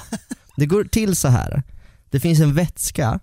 Det 0.56 0.66
går 0.66 0.84
till 0.84 1.16
så 1.16 1.28
här. 1.28 1.64
Det 2.10 2.20
finns 2.20 2.40
en 2.40 2.54
vätska 2.54 3.20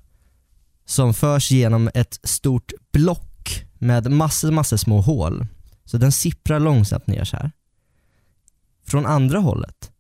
som 0.85 1.15
förs 1.15 1.51
genom 1.51 1.91
ett 1.94 2.21
stort 2.23 2.73
block 2.93 3.65
med 3.79 4.11
massor, 4.11 4.51
massor 4.51 4.77
små 4.77 5.01
hål. 5.01 5.47
Så 5.85 5.99
den 5.99 6.13
sipprar 6.13 6.61
långsamt 6.61 7.06
ner 7.06 7.25
så 7.25 7.37
här. 7.37 7.51
Från 8.84 9.06
andra 9.06 9.38
hållet 9.38 9.91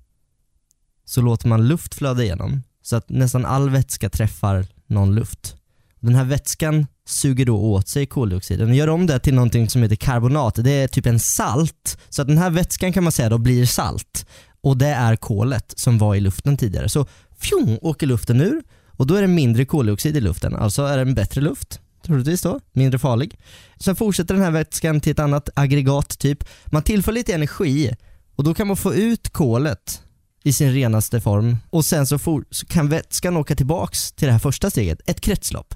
så 1.04 1.20
låter 1.20 1.48
man 1.48 1.68
luft 1.68 1.94
flöda 1.94 2.22
igenom 2.22 2.62
så 2.82 2.96
att 2.96 3.08
nästan 3.08 3.44
all 3.44 3.70
vätska 3.70 4.10
träffar 4.10 4.66
någon 4.86 5.14
luft. 5.14 5.56
Den 6.00 6.14
här 6.14 6.24
vätskan 6.24 6.86
suger 7.06 7.46
då 7.46 7.56
åt 7.56 7.88
sig 7.88 8.06
koldioxiden 8.06 8.68
och 8.68 8.74
gör 8.74 8.88
om 8.88 9.06
det 9.06 9.18
till 9.18 9.34
någonting 9.34 9.70
som 9.70 9.82
heter 9.82 9.96
karbonat. 9.96 10.54
Det 10.54 10.70
är 10.70 10.88
typ 10.88 11.06
en 11.06 11.20
salt. 11.20 11.98
Så 12.08 12.22
att 12.22 12.28
den 12.28 12.38
här 12.38 12.50
vätskan 12.50 12.92
kan 12.92 13.02
man 13.02 13.12
säga 13.12 13.28
då 13.28 13.38
blir 13.38 13.66
salt. 13.66 14.26
Och 14.60 14.76
det 14.76 14.86
är 14.86 15.16
kolet 15.16 15.74
som 15.76 15.98
var 15.98 16.14
i 16.14 16.20
luften 16.20 16.56
tidigare. 16.56 16.88
Så 16.88 17.06
fjong 17.38 17.78
åker 17.82 18.06
luften 18.06 18.40
ur 18.40 18.62
och 18.96 19.06
då 19.06 19.14
är 19.14 19.22
det 19.22 19.28
mindre 19.28 19.64
koldioxid 19.64 20.16
i 20.16 20.20
luften. 20.20 20.56
Alltså 20.56 20.82
är 20.82 20.96
det 20.96 21.02
en 21.02 21.14
bättre 21.14 21.40
luft, 21.40 21.80
troligtvis 22.06 22.42
då, 22.42 22.60
mindre 22.72 22.98
farlig. 22.98 23.38
Sen 23.76 23.96
fortsätter 23.96 24.34
den 24.34 24.42
här 24.42 24.50
vätskan 24.50 25.00
till 25.00 25.12
ett 25.12 25.18
annat 25.18 25.48
aggregat 25.54 26.18
typ. 26.18 26.44
Man 26.66 26.82
tillför 26.82 27.12
lite 27.12 27.34
energi 27.34 27.96
och 28.36 28.44
då 28.44 28.54
kan 28.54 28.66
man 28.66 28.76
få 28.76 28.94
ut 28.94 29.30
kolet 29.30 30.02
i 30.44 30.52
sin 30.52 30.72
renaste 30.72 31.20
form 31.20 31.56
och 31.70 31.84
sen 31.84 32.06
så, 32.06 32.18
for, 32.18 32.44
så 32.50 32.66
kan 32.66 32.88
vätskan 32.88 33.36
åka 33.36 33.56
tillbaks 33.56 34.12
till 34.12 34.26
det 34.26 34.32
här 34.32 34.38
första 34.38 34.70
steget, 34.70 35.00
ett 35.06 35.20
kretslopp. 35.20 35.74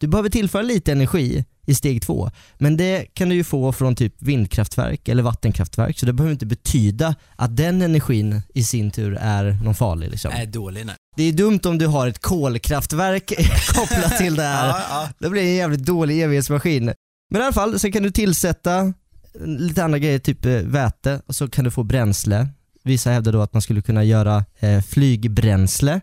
Du 0.00 0.06
behöver 0.06 0.28
tillföra 0.28 0.62
lite 0.62 0.92
energi 0.92 1.44
i 1.66 1.74
steg 1.74 2.02
två, 2.02 2.30
men 2.58 2.76
det 2.76 3.06
kan 3.14 3.28
du 3.28 3.34
ju 3.34 3.44
få 3.44 3.72
från 3.72 3.96
typ 3.96 4.14
vindkraftverk 4.18 5.08
eller 5.08 5.22
vattenkraftverk 5.22 5.98
så 5.98 6.06
det 6.06 6.12
behöver 6.12 6.32
inte 6.32 6.46
betyda 6.46 7.14
att 7.36 7.56
den 7.56 7.82
energin 7.82 8.42
i 8.54 8.64
sin 8.64 8.90
tur 8.90 9.18
är 9.20 9.58
någon 9.64 9.74
farlig 9.74 10.10
liksom. 10.10 10.32
Är 10.32 10.46
dålig 10.46 10.86
nej. 10.86 10.94
Det 11.16 11.22
är 11.22 11.32
dumt 11.32 11.60
om 11.64 11.78
du 11.78 11.86
har 11.86 12.08
ett 12.08 12.18
kolkraftverk 12.18 13.32
kopplat 13.74 14.18
till 14.18 14.34
det 14.34 14.42
här. 14.42 14.68
Ja, 14.68 14.82
ja. 14.90 15.08
Det 15.18 15.30
blir 15.30 15.42
en 15.42 15.54
jävligt 15.54 15.84
dålig 15.84 16.22
evighetsmaskin. 16.22 16.92
Men 17.30 17.42
i 17.42 17.44
alla 17.44 17.52
fall, 17.52 17.78
sen 17.78 17.92
kan 17.92 18.02
du 18.02 18.10
tillsätta 18.10 18.92
lite 19.40 19.84
andra 19.84 19.98
grejer, 19.98 20.18
typ 20.18 20.46
eh, 20.46 20.52
väte, 20.52 21.22
och 21.26 21.34
så 21.34 21.48
kan 21.48 21.64
du 21.64 21.70
få 21.70 21.82
bränsle. 21.82 22.48
Vissa 22.84 23.10
hävdar 23.10 23.32
då 23.32 23.42
att 23.42 23.52
man 23.52 23.62
skulle 23.62 23.82
kunna 23.82 24.04
göra 24.04 24.44
eh, 24.58 24.82
flygbränsle. 24.82 26.00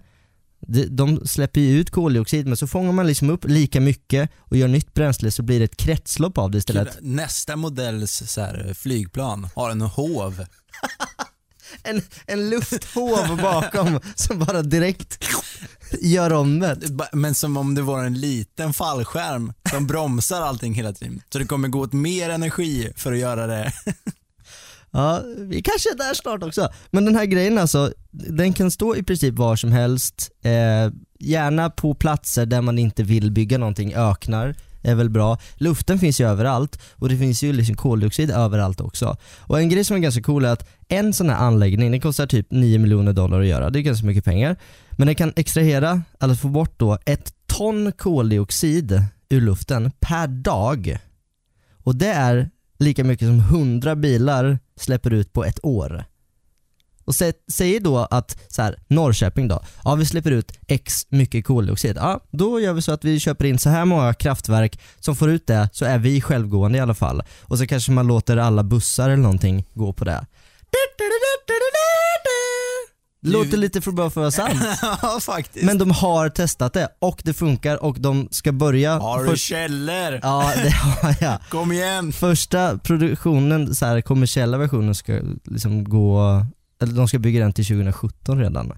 de, 0.68 0.86
de 0.86 1.28
släpper 1.28 1.62
ju 1.62 1.80
ut 1.80 1.90
koldioxid 1.90 2.48
men 2.48 2.58
så 2.58 2.68
fångar 2.68 2.92
man 2.92 3.08
liksom 3.08 3.30
upp 3.30 3.46
lika 3.48 3.82
mycket 3.82 4.30
och 4.40 4.58
gör 4.58 4.68
nytt 4.68 4.94
bränsle 4.94 5.32
så 5.32 5.44
blir 5.44 5.60
det 5.60 5.66
ett 5.66 5.78
kretslopp 5.78 6.38
av 6.38 6.52
det 6.52 6.58
istället. 6.58 6.98
Nästa 7.02 7.56
modells 7.56 8.24
så 8.26 8.42
här, 8.42 8.74
flygplan 8.74 9.50
har 9.56 9.72
en 9.72 9.82
hov. 9.82 10.46
En, 11.84 12.02
en 12.26 12.50
lufthov 12.50 13.38
bakom 13.42 14.00
som 14.16 14.40
bara 14.40 14.62
direkt 14.62 15.26
gör 16.02 16.34
om 16.34 16.60
det. 16.60 16.78
Men 17.14 17.36
som 17.36 17.58
om 17.58 17.76
det 17.76 17.82
var 17.82 18.04
en 18.04 18.20
liten 18.20 18.74
fallskärm 18.74 19.54
som 19.70 19.88
bromsar 19.88 20.42
allting 20.42 20.74
hela 20.74 20.94
tiden. 20.94 21.22
Så 21.30 21.40
det 21.40 21.46
kommer 21.46 21.68
gå 21.68 21.80
åt 21.80 21.94
mer 21.94 22.30
energi 22.30 22.92
för 22.96 23.12
att 23.12 23.20
göra 23.20 23.48
det. 23.48 23.72
Ja, 24.92 25.22
vi 25.38 25.62
kanske 25.62 25.90
är 25.90 25.98
där 25.98 26.14
snart 26.14 26.44
också. 26.44 26.70
Men 26.92 27.06
den 27.06 27.16
här 27.16 27.26
grejen 27.26 27.58
alltså, 27.58 27.94
den 28.12 28.54
kan 28.54 28.72
stå 28.72 28.96
i 28.96 29.04
princip 29.04 29.34
var 29.34 29.56
som 29.56 29.72
helst. 29.72 30.32
Eh, 30.42 30.94
gärna 31.20 31.70
på 31.70 31.94
platser 31.94 32.46
där 32.46 32.62
man 32.62 32.80
inte 32.80 33.04
vill 33.04 33.32
bygga 33.32 33.58
någonting, 33.58 33.94
öknar 33.94 34.56
är 34.88 34.96
väl 34.96 35.10
bra. 35.10 35.38
Luften 35.56 36.00
finns 36.00 36.22
ju 36.22 36.28
överallt 36.28 36.80
och 36.96 37.10
det 37.10 37.18
finns 37.18 37.44
ju 37.44 37.54
liksom 37.54 37.76
koldioxid 37.76 38.32
överallt 38.32 38.82
också. 38.82 39.18
Och 39.40 39.60
en 39.60 39.70
grej 39.70 39.84
som 39.84 39.98
är 39.98 40.02
ganska 40.02 40.22
cool 40.22 40.46
är 40.46 40.50
att 40.50 40.70
en 40.88 41.14
sån 41.14 41.30
här 41.30 41.38
anläggning, 41.38 41.92
den 41.92 42.02
kostar 42.02 42.28
typ 42.28 42.48
9 42.52 42.80
miljoner 42.80 43.14
dollar 43.14 43.42
att 43.42 43.48
göra, 43.48 43.70
det 43.70 43.80
är 43.80 43.82
ganska 43.82 44.06
mycket 44.06 44.26
pengar. 44.26 44.56
Men 44.92 45.08
den 45.08 45.16
kan 45.16 45.34
extrahera, 45.36 46.02
eller 46.20 46.36
få 46.36 46.48
bort 46.48 46.74
då, 46.80 46.98
ett 47.06 47.34
ton 47.46 47.92
koldioxid 47.92 49.04
ur 49.30 49.42
luften 49.42 49.92
per 50.00 50.28
dag. 50.28 50.98
Och 51.84 51.96
det 51.96 52.12
är 52.12 52.50
lika 52.80 53.04
mycket 53.04 53.28
som 53.28 53.40
100 53.40 53.96
bilar 53.96 54.60
släpper 54.76 55.14
ut 55.14 55.34
på 55.34 55.46
ett 55.46 55.60
år. 55.64 56.06
Och 57.08 57.16
sä, 57.16 57.34
säger 57.52 57.80
då 57.80 57.98
att 57.98 58.38
så 58.48 58.62
här, 58.62 58.76
Norrköping 58.88 59.48
då, 59.48 59.64
ja 59.84 59.96
vi 59.96 60.06
släpper 60.06 60.32
ut 60.32 60.52
x 60.68 61.06
mycket 61.10 61.46
koldioxid. 61.46 61.98
Ja, 61.98 62.20
då 62.32 62.60
gör 62.60 62.74
vi 62.74 62.82
så 62.82 62.92
att 62.92 63.06
vi 63.06 63.20
köper 63.20 63.46
in 63.46 63.60
så 63.60 63.70
här 63.70 63.86
många 63.86 64.14
kraftverk 64.14 64.80
som 65.00 65.16
får 65.16 65.30
ut 65.30 65.48
det, 65.48 65.70
så 65.74 65.86
är 65.86 65.98
vi 65.98 66.22
självgående 66.22 66.78
i 66.78 66.82
alla 66.82 66.94
fall. 66.94 67.24
Och 67.42 67.58
så 67.58 67.68
kanske 67.68 67.92
man 67.92 68.08
låter 68.08 68.38
alla 68.38 68.64
bussar 68.64 69.06
eller 69.10 69.24
någonting 69.24 69.66
gå 69.74 69.94
på 69.94 70.06
det. 70.06 70.26
Låter 73.22 73.58
lite 73.58 73.82
för 73.82 73.92
bra 73.92 74.10
för 74.10 74.28
att 74.28 74.38
vara 74.38 74.50
sant. 74.50 74.80
ja 75.02 75.20
faktiskt. 75.22 75.66
Men 75.66 75.78
de 75.78 75.92
har 75.92 76.30
testat 76.30 76.74
det 76.74 76.90
och 77.00 77.22
det 77.24 77.34
funkar 77.34 77.84
och 77.84 78.00
de 78.00 78.28
ska 78.32 78.52
börja... 78.52 79.00
har 79.00 79.24
du 79.24 79.38
källor? 79.38 80.20
Ja, 80.24 80.54
det 80.64 80.70
har 80.70 81.16
jag. 81.22 81.40
Kom 81.50 81.72
igen. 81.72 82.12
Första 82.12 82.78
produktionen, 82.78 83.76
så 83.76 83.86
här, 83.86 84.02
kommersiella 84.02 84.58
versionen 84.58 84.96
ska 84.96 85.20
liksom 85.44 85.84
gå, 85.84 86.46
eller 86.82 86.94
de 86.94 87.08
ska 87.08 87.20
bygga 87.20 87.40
den 87.40 87.54
till 87.54 87.66
2017 87.66 88.40
redan. 88.40 88.74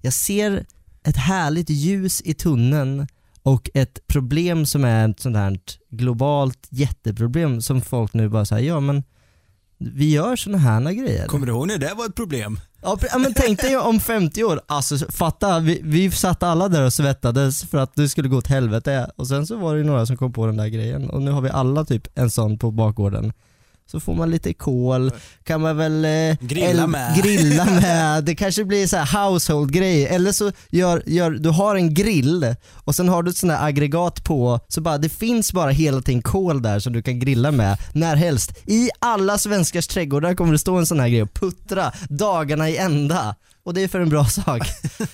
Jag 0.00 0.12
ser 0.12 0.66
ett 1.02 1.16
härligt 1.16 1.70
ljus 1.70 2.22
i 2.24 2.34
tunneln 2.34 3.06
och 3.42 3.70
ett 3.74 4.06
problem 4.06 4.66
som 4.66 4.84
är 4.84 5.08
ett 5.08 5.20
sånt 5.20 5.36
här 5.36 5.58
globalt 5.90 6.66
jätteproblem 6.70 7.62
som 7.62 7.80
folk 7.80 8.14
nu 8.14 8.28
bara 8.28 8.44
säger 8.44 8.68
ja 8.68 8.80
men 8.80 9.04
vi 9.78 10.10
gör 10.10 10.36
såna 10.36 10.58
här 10.58 10.92
grejer. 10.92 11.26
Kommer 11.26 11.46
du 11.46 11.52
ihåg 11.52 11.66
när 11.68 11.78
det 11.78 11.94
var 11.94 12.06
ett 12.06 12.14
problem? 12.14 12.60
Ja 12.82 12.98
men 13.18 13.34
tänk 13.34 13.60
dig 13.60 13.76
om 13.76 14.00
50 14.00 14.44
år, 14.44 14.60
alltså 14.66 14.98
fatta, 15.10 15.60
vi, 15.60 15.80
vi 15.84 16.10
satt 16.10 16.42
alla 16.42 16.68
där 16.68 16.84
och 16.84 16.92
svettades 16.92 17.64
för 17.64 17.78
att 17.78 17.94
det 17.94 18.08
skulle 18.08 18.28
gå 18.28 18.36
åt 18.36 18.46
helvete 18.46 19.10
och 19.16 19.28
sen 19.28 19.46
så 19.46 19.56
var 19.56 19.76
det 19.76 19.84
några 19.84 20.06
som 20.06 20.16
kom 20.16 20.32
på 20.32 20.46
den 20.46 20.56
där 20.56 20.66
grejen 20.66 21.10
och 21.10 21.22
nu 21.22 21.30
har 21.30 21.40
vi 21.40 21.50
alla 21.50 21.84
typ 21.84 22.08
en 22.14 22.30
sån 22.30 22.58
på 22.58 22.70
bakgården. 22.70 23.32
Så 23.90 24.00
får 24.00 24.14
man 24.14 24.30
lite 24.30 24.54
kol, 24.54 25.12
kan 25.44 25.60
man 25.60 25.76
väl 25.76 26.04
eh, 26.04 26.36
Grilla 26.40 26.86
med. 26.86 27.22
grilla 27.22 27.64
med. 27.80 28.24
Det 28.24 28.34
kanske 28.34 28.64
blir 28.64 28.86
så 28.86 28.96
här 28.96 29.28
household 29.30 29.72
grej 29.72 30.06
eller 30.06 30.32
så 30.32 30.52
gör, 30.70 31.02
gör, 31.06 31.30
du 31.30 31.48
har 31.48 31.76
en 31.76 31.94
grill 31.94 32.54
och 32.74 32.94
sen 32.94 33.08
har 33.08 33.22
du 33.22 33.30
ett 33.30 33.36
sånt 33.36 33.52
här 33.52 33.66
aggregat 33.68 34.24
på, 34.24 34.60
så 34.68 34.80
bara 34.80 34.98
det 34.98 35.08
finns 35.08 35.52
bara 35.52 35.70
hela 35.70 36.00
tiden 36.02 36.22
kol 36.22 36.62
där 36.62 36.80
som 36.80 36.92
du 36.92 37.02
kan 37.02 37.18
grilla 37.18 37.50
med 37.50 37.78
när 37.92 38.16
helst. 38.16 38.52
I 38.66 38.90
alla 38.98 39.38
svenskars 39.38 39.86
trädgårdar 39.86 40.34
kommer 40.34 40.52
det 40.52 40.58
stå 40.58 40.76
en 40.76 40.86
sån 40.86 41.00
här 41.00 41.08
grej 41.08 41.22
och 41.22 41.34
puttra 41.34 41.92
dagarna 42.08 42.70
i 42.70 42.76
ända. 42.76 43.36
Och 43.64 43.74
det 43.74 43.82
är 43.82 43.88
för 43.88 44.00
en 44.00 44.08
bra 44.08 44.24
sak. 44.24 44.62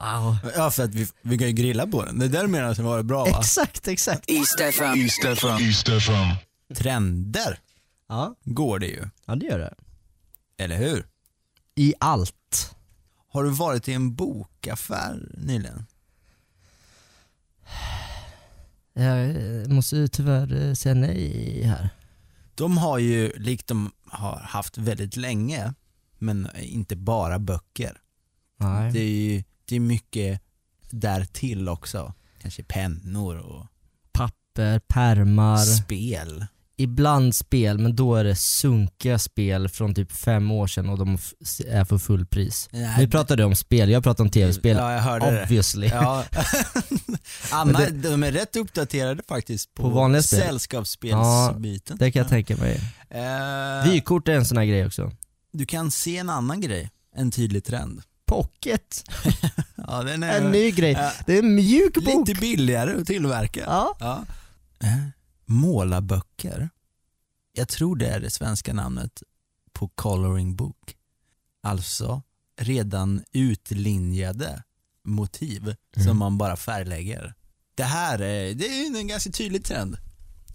Wow. 0.00 0.36
Ja 0.56 0.70
för 0.70 0.84
att 0.84 0.94
vi, 0.94 1.06
vi 1.22 1.38
kan 1.38 1.46
ju 1.46 1.52
grilla 1.52 1.86
på 1.86 2.04
den. 2.04 2.18
Det 2.18 2.24
är 2.24 2.28
där 2.28 2.42
du 2.42 2.48
menar 2.48 2.68
att 2.68 2.76
det 2.76 2.82
var 2.82 3.02
bra 3.02 3.24
va? 3.24 3.38
Exakt, 3.38 3.88
exakt. 3.88 4.24
Trender 6.76 7.58
Ja, 8.08 8.34
går 8.44 8.78
det 8.78 8.86
ju. 8.86 9.08
ja 9.26 9.34
det 9.34 9.46
gör 9.46 9.58
det. 9.58 9.74
Eller 10.56 10.76
hur? 10.76 11.06
I 11.74 11.94
allt. 12.00 12.74
Har 13.28 13.44
du 13.44 13.50
varit 13.50 13.88
i 13.88 13.92
en 13.92 14.14
bokaffär 14.14 15.28
nyligen? 15.36 15.86
Jag 18.92 19.30
eh, 19.30 19.68
måste 19.68 19.96
ju 19.96 20.08
tyvärr 20.08 20.66
eh, 20.68 20.74
säga 20.74 20.94
nej 20.94 21.62
här. 21.62 21.88
De 22.54 22.78
har 22.78 22.98
ju, 22.98 23.32
likt 23.38 23.66
de 23.66 23.92
har 24.04 24.36
haft 24.40 24.78
väldigt 24.78 25.16
länge, 25.16 25.74
men 26.18 26.48
inte 26.56 26.96
bara 26.96 27.38
böcker. 27.38 28.00
Nej. 28.56 28.92
Det 28.92 29.00
är 29.00 29.08
ju 29.10 29.44
det 29.64 29.76
är 29.76 29.80
mycket 29.80 30.42
därtill 30.90 31.68
också. 31.68 32.14
Kanske 32.38 32.62
pennor 32.62 33.36
och 33.36 33.66
Papper, 34.12 34.78
pärmar. 34.78 35.56
spel. 35.64 36.46
Ibland 36.78 37.34
spel, 37.34 37.78
men 37.78 37.96
då 37.96 38.14
är 38.14 38.24
det 38.24 38.36
sunkiga 38.36 39.18
spel 39.18 39.68
från 39.68 39.94
typ 39.94 40.12
fem 40.12 40.50
år 40.50 40.66
sedan 40.66 40.88
och 40.88 40.98
de 40.98 41.18
är 41.68 41.84
för 41.84 41.98
fullpris. 41.98 42.68
Nej, 42.72 42.94
Vi 42.98 43.08
pratade 43.08 43.44
om 43.44 43.56
spel, 43.56 43.90
jag 43.90 44.02
pratade 44.02 44.22
om 44.26 44.30
tv-spel. 44.30 44.76
Ja, 44.76 44.92
jag 44.92 45.00
hörde 45.00 45.30
det. 45.30 45.42
Obviously. 45.42 45.86
Ja. 45.86 46.24
Anna, 47.52 47.78
Men 47.78 48.02
de 48.02 48.22
är 48.22 48.32
rätt 48.32 48.56
uppdaterade 48.56 49.22
faktiskt 49.28 49.74
på, 49.74 49.82
På 49.82 49.88
vanliga 49.88 50.22
spel. 50.22 50.40
sällskapsspelsbiten. 50.40 51.96
Det 51.98 52.10
kan 52.10 52.20
jag 52.20 52.28
tänka 52.28 52.56
mig. 52.56 52.80
Eh, 53.10 53.90
Vykort 53.90 54.28
är 54.28 54.32
en 54.32 54.44
sån 54.46 54.56
här 54.58 54.64
grej 54.64 54.86
också. 54.86 55.12
Du 55.52 55.66
kan 55.66 55.90
se 55.90 56.16
en 56.16 56.30
annan 56.30 56.60
grej, 56.60 56.90
en 57.16 57.30
tydlig 57.30 57.64
trend. 57.64 58.02
Pocket, 58.26 59.04
Ja, 59.86 60.02
den 60.02 60.22
en 60.22 60.50
ny 60.50 60.70
grej. 60.70 60.92
Ja. 60.92 61.12
Det 61.26 61.34
är 61.34 61.38
en 61.38 61.54
mjuk 61.54 61.94
bok. 61.94 62.28
lite 62.28 62.40
billigare 62.40 63.00
att 63.00 63.06
tillverka. 63.06 63.60
Ja. 63.66 63.96
Ja. 64.00 64.24
Målarböcker. 65.48 66.70
Jag 67.52 67.68
tror 67.68 67.96
det 67.96 68.06
är 68.08 68.20
det 68.20 68.30
svenska 68.30 68.72
namnet 68.72 69.22
på 69.72 69.88
coloring 69.88 70.56
book. 70.56 70.96
Alltså 71.62 72.22
redan 72.60 73.22
utlinjade 73.32 74.62
motiv 75.04 75.74
Mm. 75.96 76.06
som 76.08 76.18
man 76.18 76.38
bara 76.38 76.56
färglägger. 76.56 77.34
Det 77.74 77.82
här 77.84 78.18
är, 78.18 78.54
det 78.54 78.66
är 78.66 78.98
en 79.00 79.08
ganska 79.08 79.30
tydlig 79.30 79.64
trend. 79.64 79.96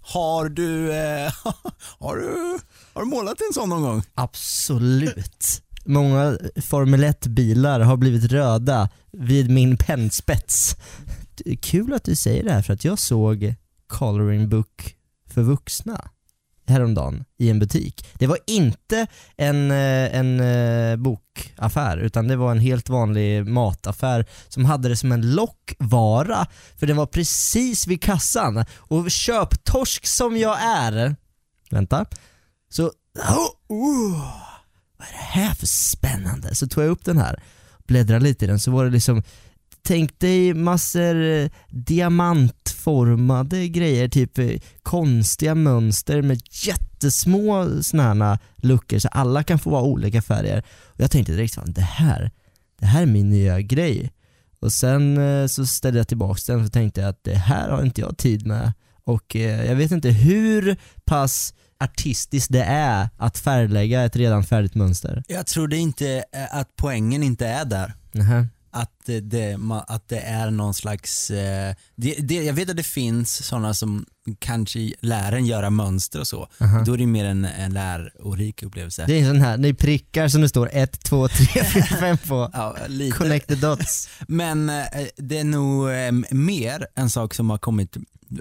Har 0.02 0.50
du, 0.50 0.94
eh, 0.94 1.34
har 2.00 2.16
du, 2.16 2.60
har 2.94 3.02
du 3.02 3.08
målat 3.08 3.38
en 3.50 3.54
sån 3.54 3.70
någon 3.70 3.82
gång? 3.82 4.04
Absolut. 4.14 5.62
Många 5.86 6.38
Formel 6.62 7.04
1-bilar 7.04 7.80
har 7.80 7.98
blivit 7.98 8.32
röda 8.32 8.90
vid 9.12 9.50
min 9.52 9.78
pennspets. 9.78 10.76
Kul 11.62 11.94
att 11.94 12.04
du 12.04 12.16
säger 12.16 12.44
det 12.44 12.52
här 12.54 12.62
för 12.62 12.74
att 12.74 12.84
jag 12.86 13.00
såg 13.00 13.56
coloring 13.94 14.50
book 14.50 14.96
för 15.34 15.42
vuxna 15.42 16.10
häromdagen 16.68 17.24
i 17.38 17.50
en 17.50 17.60
butik. 17.60 18.06
Det 18.14 18.28
var 18.28 18.38
inte 18.48 19.08
en, 19.38 19.72
eh, 19.72 20.16
en 20.16 20.40
eh, 20.40 20.96
bokaffär 20.96 21.98
utan 21.98 22.28
det 22.28 22.36
var 22.36 22.52
en 22.52 22.60
helt 22.60 22.90
vanlig 22.90 23.48
mataffär 23.48 24.26
som 24.48 24.66
hade 24.66 24.90
det 24.90 24.96
som 24.96 25.12
en 25.12 25.36
lockvara 25.36 26.48
för 26.76 26.88
den 26.88 26.98
var 26.98 27.06
precis 27.06 27.88
vid 27.88 28.02
kassan 28.02 28.66
och 28.78 29.12
köptorsk 29.12 30.08
som 30.08 30.38
jag 30.38 30.58
är, 30.62 31.16
vänta, 31.70 32.06
så 32.70 32.84
oh, 32.84 33.50
oh, 33.68 34.20
vad 34.98 35.08
är 35.08 35.12
det 35.12 35.40
här 35.42 35.54
för 35.54 35.68
spännande? 35.68 36.56
Så 36.56 36.68
tog 36.68 36.84
jag 36.84 36.92
upp 36.92 37.06
den 37.06 37.18
här, 37.18 37.44
bläddrade 37.88 38.24
lite 38.24 38.46
i 38.46 38.48
den 38.48 38.60
så 38.60 38.72
var 38.72 38.86
det 38.86 38.92
liksom 38.92 39.24
Tänk 39.88 40.20
dig 40.20 40.54
massor 40.54 41.24
eh, 41.24 41.50
diamantformade 41.70 43.68
grejer, 43.68 44.08
typ 44.08 44.38
eh, 44.38 44.52
konstiga 44.84 45.56
mönster 45.56 46.22
med 46.22 46.42
jättesmå 46.52 47.68
såna 47.82 48.04
här 48.04 48.38
luckor 48.56 49.00
så 49.00 49.08
alla 49.08 49.44
kan 49.44 49.60
få 49.60 49.70
vara 49.70 49.84
olika 49.84 50.22
färger. 50.22 50.63
Och 50.82 51.00
jag 51.00 51.12
tänkte 51.12 51.34
direkt, 51.34 51.56
fan, 51.56 51.74
det 51.74 51.82
här, 51.82 52.32
det 52.80 52.86
här 52.86 53.02
är 53.02 53.06
min 53.06 53.30
nya 53.30 53.62
grej. 53.62 54.12
Och 54.60 54.74
sen 54.74 55.18
eh, 55.18 55.48
så 55.48 55.66
ställde 55.66 56.00
jag 56.00 56.08
tillbaka 56.08 56.40
den 56.48 56.66
och 56.66 56.72
tänkte 56.72 57.02
jag 57.02 57.10
att 57.10 57.24
det 57.24 57.36
här 57.36 57.70
har 57.70 57.86
inte 57.86 58.02
jag 58.02 58.18
tid 58.18 58.48
med. 58.48 58.74
Och 59.04 59.36
eh, 59.36 59.66
jag 59.66 59.75
vet 59.75 59.92
inte 59.92 60.10
hur 60.10 60.78
pass 61.06 61.54
artistiskt 61.78 62.52
det 62.52 62.63
är 62.63 63.10
att 63.18 63.38
färglägga 63.38 64.04
ett 64.04 64.16
redan 64.16 64.44
färdigt 64.44 64.75
mönster. 64.75 65.24
Jag 65.28 65.48
tror 65.48 65.68
det 65.68 65.78
inte, 65.78 66.24
eh, 66.32 66.56
att 66.56 66.75
poängen 66.75 67.24
inte 67.24 67.48
är 67.48 67.66
där. 67.66 67.94
Nähä. 68.12 68.48
Att 68.74 68.92
det, 69.06 69.20
det, 69.20 69.58
att 69.88 70.08
det 70.10 70.20
är 70.20 70.51
någon 70.51 70.74
slags, 70.74 71.32
eh, 71.32 71.75
det, 71.96 72.15
det, 72.20 72.36
jag 72.36 72.53
vet 72.53 72.70
att 72.70 72.77
det 72.77 72.84
finns 72.84 73.46
sådana 73.46 73.74
som 73.74 74.06
kanske 74.39 74.94
lär 75.00 75.32
en 75.32 75.46
göra 75.46 75.70
mönster 75.70 76.20
och 76.20 76.27
så. 76.27 76.48
Då 76.86 76.94
är 76.94 76.98
det 76.98 77.06
mer 77.06 77.25
en, 77.25 77.46
en 77.46 77.74
lärorik 77.74 78.63
upplevelse. 78.63 79.06
Det 79.08 79.20
är 79.20 79.27
sån 79.27 79.42
här, 79.42 79.58
det 79.58 79.70
är 79.70 79.74
prickar 79.74 80.27
som 80.27 80.42
det 80.42 80.50
står 80.50 80.70
1, 80.74 81.03
2, 81.03 81.27
3, 81.27 81.63
4, 81.63 81.84
5 81.84 82.18
på. 82.18 82.50
Ja, 82.53 82.75
lite. 82.88 83.18
Connect 83.18 83.48
the 83.48 83.56
dots. 83.56 84.10
Men 84.27 84.70
eh, 84.70 84.86
det 85.18 85.38
är 85.38 85.44
nog 85.44 85.89
eh, 85.89 86.12
mer 86.32 86.88
en 86.96 87.10
sak 87.10 87.34
som 87.34 87.50
har 87.50 87.58
kommit 87.58 87.98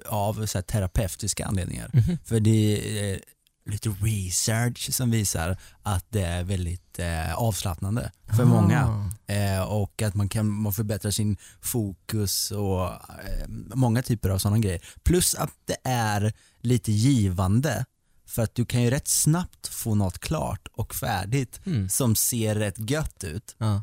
av 0.07 0.47
så 0.47 0.63
terapeutiska 0.63 1.47
anledningar. 1.47 1.91
För 2.25 2.41
det 2.41 2.79
är 2.99 3.13
eh, 3.13 3.19
lite 3.65 3.89
research 3.89 4.93
som 4.95 5.11
visar 5.11 5.57
att 5.83 6.07
det 6.09 6.23
är 6.23 6.45
väldigt 6.45 6.99
eh, 6.99 7.35
avslappnande 7.35 8.13
för 8.37 8.45
många. 8.45 9.11
Eh, 9.27 9.63
och 9.63 10.03
att 10.03 10.15
man 10.15 10.29
kan 10.29 10.51
man 10.51 10.73
förbättrar 10.73 11.11
sin 11.11 11.37
fokus 11.61 12.51
och 12.51 12.87
eh, 12.87 13.49
många 13.75 14.03
typer 14.03 14.29
av 14.31 14.39
sådana 14.39 14.59
grejer. 14.59 14.83
Plus 15.03 15.35
att 15.35 15.53
det 15.65 15.77
är 15.85 16.33
lite 16.61 16.93
givande 16.93 17.85
för 18.27 18.43
att 18.43 18.55
du 18.55 18.65
kan 18.65 18.83
ju 18.83 18.91
rätt 18.91 19.09
snabbt 19.09 19.67
få 19.69 19.95
något 19.95 20.19
klart 20.19 20.69
och 20.73 20.95
färdigt 20.95 21.61
som 21.91 22.17
ser 22.17 22.55
rätt 22.55 22.91
gött 22.91 23.25
ut. 23.25 23.57
Ja. 23.59 23.83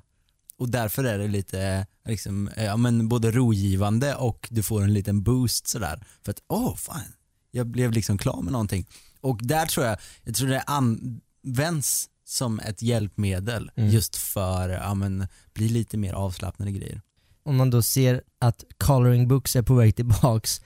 Och 0.58 0.70
därför 0.70 1.04
är 1.04 1.18
det 1.18 1.28
lite 1.28 1.88
liksom, 2.06 2.50
ja, 2.58 2.78
men 2.78 3.08
både 3.08 3.32
rogivande 3.32 4.16
och 4.16 4.48
du 4.52 4.64
får 4.64 4.84
en 4.84 4.94
liten 4.94 5.24
boost 5.24 5.68
sådär. 5.68 6.06
För 6.26 6.32
att 6.32 6.42
åh 6.48 6.76
fan, 6.76 7.02
jag 7.52 7.68
blev 7.68 7.92
liksom 7.92 8.18
klar 8.18 8.42
med 8.42 8.52
någonting. 8.52 8.88
Och 9.22 9.40
där 9.42 9.66
tror 9.66 9.86
jag, 9.86 9.98
jag 10.24 10.36
tror 10.36 10.48
det 10.48 10.62
används 10.62 12.10
som 12.26 12.60
ett 12.60 12.82
hjälpmedel 12.82 13.72
just 13.76 14.16
för 14.16 14.70
att 14.70 14.84
ja, 14.84 14.94
men, 14.94 15.28
bli 15.54 15.70
lite 15.70 15.98
mer 15.98 16.14
avslappnade 16.14 16.72
grejer. 16.72 17.02
Om 17.44 17.56
man 17.56 17.70
då 17.70 17.82
ser 17.82 18.22
att 18.40 18.64
coloring 18.78 19.28
books 19.28 19.56
är 19.56 19.62
på 19.62 19.74
väg 19.74 19.96
tillbaks 19.96 20.62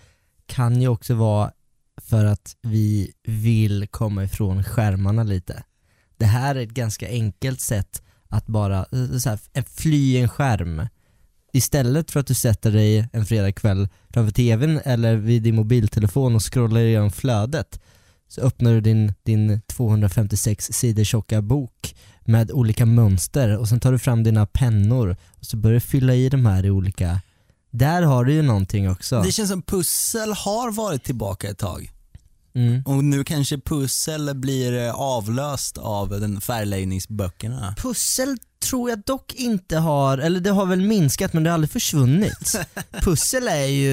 kan 0.46 0.82
ju 0.82 0.88
också 0.88 1.14
vara 1.14 1.52
för 2.02 2.26
att 2.26 2.56
vi 2.62 3.14
vill 3.24 3.88
komma 3.88 4.24
ifrån 4.24 4.64
skärmarna 4.64 5.24
lite. 5.24 5.64
Det 6.18 6.26
här 6.26 6.56
är 6.56 6.64
ett 6.64 6.70
ganska 6.70 7.08
enkelt 7.08 7.62
sätt 7.62 8.02
att 8.28 8.48
bara 8.48 8.86
eh, 8.92 9.18
så 9.18 9.30
här, 9.30 9.64
fly 9.78 10.18
en 10.18 10.30
skärm. 10.30 10.88
Istället 11.54 12.12
för 12.12 12.20
att 12.20 12.28
du 12.28 12.34
sätter 12.34 12.72
dig 12.72 13.10
en 13.14 13.26
fredagkväll 13.26 13.90
framför 14.14 14.32
tvn 14.34 14.80
eller 14.86 15.16
vid 15.16 15.44
din 15.44 15.56
mobiltelefon 15.56 16.36
och 16.36 16.54
scrollar 16.54 16.82
igenom 16.82 17.12
flödet 17.12 17.80
så 18.28 18.42
öppnar 18.42 18.72
du 18.72 18.82
din, 18.82 19.14
din 19.24 19.62
256 19.68 20.66
sidor 20.72 21.04
tjocka 21.04 21.42
bok 21.42 21.96
med 22.22 22.52
olika 22.52 22.86
mönster 22.86 23.58
och 23.58 23.70
sen 23.70 23.80
tar 23.80 23.92
du 23.92 24.00
fram 24.00 24.24
dina 24.24 24.46
pennor 24.46 25.16
och 25.30 25.46
så 25.46 25.58
börjar 25.58 25.74
du 25.74 25.80
fylla 25.80 26.16
i 26.16 26.30
de 26.30 26.46
här 26.46 26.66
i 26.66 26.72
olika 26.72 27.22
där 27.74 28.02
har 28.02 28.26
du 28.26 28.34
ju 28.34 28.42
någonting 28.42 28.90
också. 28.90 29.22
Det 29.22 29.32
känns 29.32 29.50
som 29.50 29.62
pussel 29.62 30.34
har 30.34 30.72
varit 30.72 31.04
tillbaka 31.04 31.50
ett 31.50 31.58
tag. 31.58 31.92
Mm. 32.56 32.84
Och 32.86 33.04
nu 33.04 33.24
kanske 33.24 33.58
pussel 33.58 34.36
blir 34.36 34.74
eh, 34.74 34.94
avlöst 34.96 35.78
av 35.78 36.10
den 36.10 36.42
färgläggningsböckerna. 36.42 37.76
Pussel 37.78 38.38
tror 38.64 38.90
jag 38.90 39.00
dock 39.00 39.34
inte 39.34 39.78
har, 39.78 40.18
eller 40.18 40.40
det 40.40 40.50
har 40.50 40.66
väl 40.66 40.82
minskat 40.82 41.34
men 41.34 41.44
det 41.44 41.50
har 41.50 41.54
aldrig 41.54 41.72
försvunnit. 41.72 42.56
Pussel 42.92 43.48
är 43.48 43.66
ju, 43.66 43.92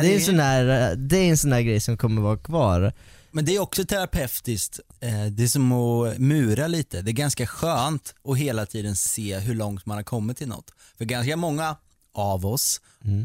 det 0.00 0.12
är 0.12 0.14
en 0.14 0.20
sån 0.20 0.36
där, 0.36 0.94
det 0.96 1.16
är 1.16 1.30
en 1.30 1.38
sån 1.38 1.50
där 1.50 1.60
grej 1.60 1.80
som 1.80 1.96
kommer 1.96 2.22
vara 2.22 2.36
kvar. 2.36 2.92
Men 3.30 3.44
det 3.44 3.54
är 3.56 3.58
också 3.60 3.84
terapeutiskt. 3.84 4.80
Eh, 5.00 5.24
Det 5.30 5.42
är 5.42 5.48
som 5.48 5.72
att 5.72 6.18
mura 6.18 6.66
lite. 6.66 7.02
Det 7.02 7.10
är 7.10 7.12
ganska 7.12 7.46
skönt 7.46 8.14
att 8.28 8.36
hela 8.38 8.66
tiden 8.66 8.96
se 8.96 9.38
hur 9.38 9.54
långt 9.54 9.86
man 9.86 9.96
har 9.96 10.04
kommit 10.04 10.36
till 10.36 10.48
något. 10.48 10.70
För 10.98 11.04
ganska 11.04 11.36
många 11.36 11.76
av 12.14 12.46
oss, 12.46 12.80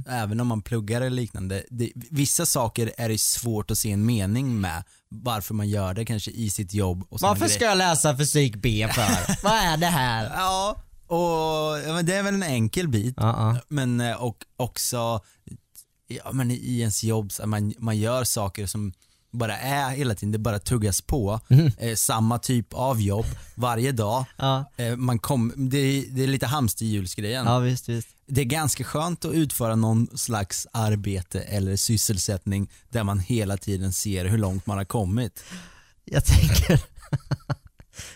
även 0.07 0.39
om 0.39 0.47
man 0.47 0.61
pluggar 0.61 1.01
eller 1.01 1.09
liknande, 1.09 1.63
det, 1.69 1.91
vissa 1.95 2.45
saker 2.45 2.93
är 2.97 3.09
det 3.09 3.21
svårt 3.21 3.71
att 3.71 3.77
se 3.77 3.91
en 3.91 4.05
mening 4.05 4.61
med 4.61 4.83
varför 5.09 5.53
man 5.53 5.69
gör 5.69 5.93
det 5.93 6.05
kanske 6.05 6.31
i 6.31 6.49
sitt 6.49 6.73
jobb. 6.73 7.03
Och 7.09 7.21
Varför 7.21 7.47
ska 7.47 7.65
jag 7.65 7.77
läsa 7.77 8.17
fysik 8.17 8.55
B 8.55 8.87
för? 8.93 9.43
Vad 9.43 9.53
är 9.53 9.77
det 9.77 9.85
här? 9.85 10.31
Ja, 10.35 10.75
och 11.07 11.79
ja, 11.87 11.93
men 11.93 12.05
det 12.05 12.15
är 12.15 12.23
väl 12.23 12.33
en 12.33 12.43
enkel 12.43 12.87
bit. 12.87 13.13
Ja, 13.17 13.53
ja. 13.53 13.61
Men 13.67 14.01
eh, 14.01 14.23
och 14.23 14.37
också 14.57 15.21
ja, 16.07 16.31
men 16.31 16.51
i 16.51 16.79
ens 16.79 17.03
jobb, 17.03 17.31
man, 17.45 17.73
man 17.77 17.97
gör 17.97 18.23
saker 18.23 18.65
som 18.65 18.93
bara 19.31 19.57
är 19.57 19.89
hela 19.89 20.15
tiden, 20.15 20.31
det 20.31 20.37
bara 20.37 20.59
tuggas 20.59 21.01
på. 21.01 21.39
Eh, 21.77 21.95
samma 21.95 22.39
typ 22.39 22.73
av 22.73 23.01
jobb 23.01 23.25
varje 23.55 23.91
dag. 23.91 24.25
Ja. 24.37 24.71
Eh, 24.77 24.95
man 24.95 25.19
kom, 25.19 25.53
det, 25.55 25.77
är- 25.77 26.05
det 26.11 26.23
är 26.23 26.27
lite 26.27 26.45
hamsterhjulsgrejen. 26.47 27.45
Ja 27.45 27.59
visst, 27.59 27.89
visst. 27.89 28.07
Det 28.27 28.41
är 28.41 28.45
ganska 28.45 28.83
skönt 28.83 29.25
att 29.25 29.33
utföra 29.33 29.75
någon 29.75 30.07
slags 30.17 30.67
arbete 30.73 31.41
eller 31.41 31.75
sysselsättning 31.75 32.69
där 32.89 33.03
man 33.03 33.19
hela 33.19 33.57
tiden 33.57 33.93
ser 33.93 34.25
hur 34.25 34.37
långt 34.37 34.65
man 34.65 34.77
har 34.77 34.85
kommit. 34.85 35.43
Jag 36.05 36.25
tänker 36.25 36.81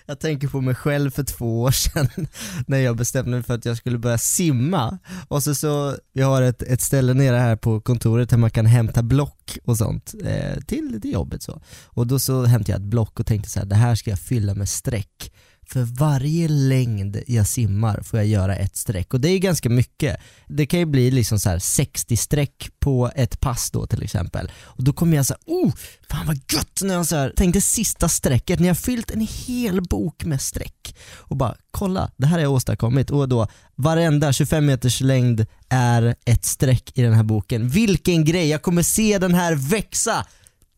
Jag 0.05 0.19
tänker 0.19 0.47
på 0.47 0.61
mig 0.61 0.75
själv 0.75 1.11
för 1.11 1.23
två 1.23 1.61
år 1.61 1.71
sedan 1.71 2.07
när 2.67 2.77
jag 2.77 2.97
bestämde 2.97 3.31
mig 3.31 3.43
för 3.43 3.53
att 3.53 3.65
jag 3.65 3.77
skulle 3.77 3.97
börja 3.97 4.17
simma. 4.17 4.97
Och 5.27 5.43
så, 5.43 5.55
så 5.55 5.95
vi 6.13 6.21
har 6.21 6.41
ett, 6.41 6.61
ett 6.61 6.81
ställe 6.81 7.13
nere 7.13 7.37
här 7.37 7.55
på 7.55 7.81
kontoret 7.81 8.29
där 8.29 8.37
man 8.37 8.49
kan 8.49 8.65
hämta 8.65 9.03
block 9.03 9.57
och 9.65 9.77
sånt 9.77 10.13
eh, 10.25 10.59
till, 10.59 11.01
till 11.01 11.13
jobbet. 11.13 11.43
Så. 11.43 11.61
Och 11.85 12.07
då 12.07 12.19
så 12.19 12.43
hämtade 12.43 12.71
jag 12.71 12.81
ett 12.81 12.89
block 12.89 13.19
och 13.19 13.25
tänkte 13.25 13.49
så 13.49 13.59
här, 13.59 13.65
det 13.65 13.75
här 13.75 13.95
ska 13.95 14.09
jag 14.09 14.19
fylla 14.19 14.55
med 14.55 14.69
streck. 14.69 15.31
För 15.67 15.81
varje 15.81 16.47
längd 16.47 17.23
jag 17.27 17.47
simmar 17.47 18.01
får 18.01 18.19
jag 18.19 18.27
göra 18.27 18.55
ett 18.55 18.75
streck 18.75 19.13
och 19.13 19.19
det 19.21 19.29
är 19.29 19.39
ganska 19.39 19.69
mycket. 19.69 20.17
Det 20.47 20.65
kan 20.65 20.79
ju 20.79 20.85
bli 20.85 21.11
liksom 21.11 21.39
så 21.39 21.49
här 21.49 21.59
60 21.59 22.17
streck 22.17 22.69
på 22.79 23.11
ett 23.15 23.39
pass 23.39 23.71
då 23.71 23.87
till 23.87 24.03
exempel. 24.03 24.51
Och 24.61 24.83
då 24.83 24.93
kommer 24.93 25.17
jag 25.17 25.25
så 25.25 25.33
här, 25.33 25.41
oh, 25.45 25.73
fan 26.09 26.27
vad 26.27 26.35
gött 26.53 26.81
när 26.81 26.93
jag 26.93 27.05
så 27.05 27.15
här, 27.15 27.33
tänkte 27.35 27.61
sista 27.61 28.09
strecket, 28.09 28.59
när 28.59 28.67
jag 28.67 28.77
fyllt 28.77 29.11
en 29.11 29.27
hel 29.45 29.81
bok 29.81 30.23
med 30.23 30.41
streck. 30.41 30.95
Och 31.15 31.37
bara, 31.37 31.55
kolla, 31.71 32.11
det 32.17 32.27
här 32.27 32.37
har 32.37 32.41
jag 32.41 32.51
åstadkommit. 32.51 33.09
Och 33.09 33.29
då, 33.29 33.47
varenda 33.75 34.33
25 34.33 34.65
meters 34.65 35.01
längd 35.01 35.45
är 35.69 36.15
ett 36.25 36.45
streck 36.45 36.91
i 36.97 37.01
den 37.01 37.13
här 37.13 37.23
boken. 37.23 37.69
Vilken 37.69 38.25
grej, 38.25 38.49
jag 38.49 38.61
kommer 38.61 38.83
se 38.83 39.17
den 39.17 39.33
här 39.33 39.55
växa! 39.55 40.25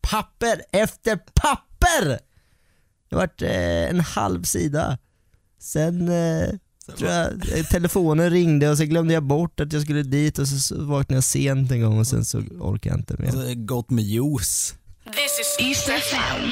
Papper 0.00 0.62
efter 0.72 1.16
papper! 1.16 2.18
Det 3.08 3.16
vart 3.16 3.42
eh, 3.42 3.90
en 3.90 4.00
halv 4.00 4.42
sida. 4.42 4.98
Sen 5.58 6.08
eh, 6.08 6.48
tror 6.96 7.10
jag 7.10 7.58
eh, 7.58 7.64
telefonen 7.64 8.30
ringde 8.30 8.70
och 8.70 8.78
så 8.78 8.84
glömde 8.84 9.14
jag 9.14 9.22
bort 9.22 9.60
att 9.60 9.72
jag 9.72 9.82
skulle 9.82 10.02
dit 10.02 10.38
och 10.38 10.48
så, 10.48 10.58
så 10.58 10.84
vaknade 10.84 11.16
jag 11.16 11.24
sent 11.24 11.70
en 11.70 11.80
gång 11.80 11.98
och 11.98 12.06
sen 12.06 12.24
så 12.24 12.38
orkade 12.38 12.94
jag 12.94 13.00
inte 13.00 13.16
mer. 13.18 13.26
Alltså, 13.28 13.54
gott 13.54 13.90
med 13.90 14.04
juice. 14.04 14.74
This 15.04 15.40
is 15.40 15.66
East 15.68 15.88
FM. 15.88 16.50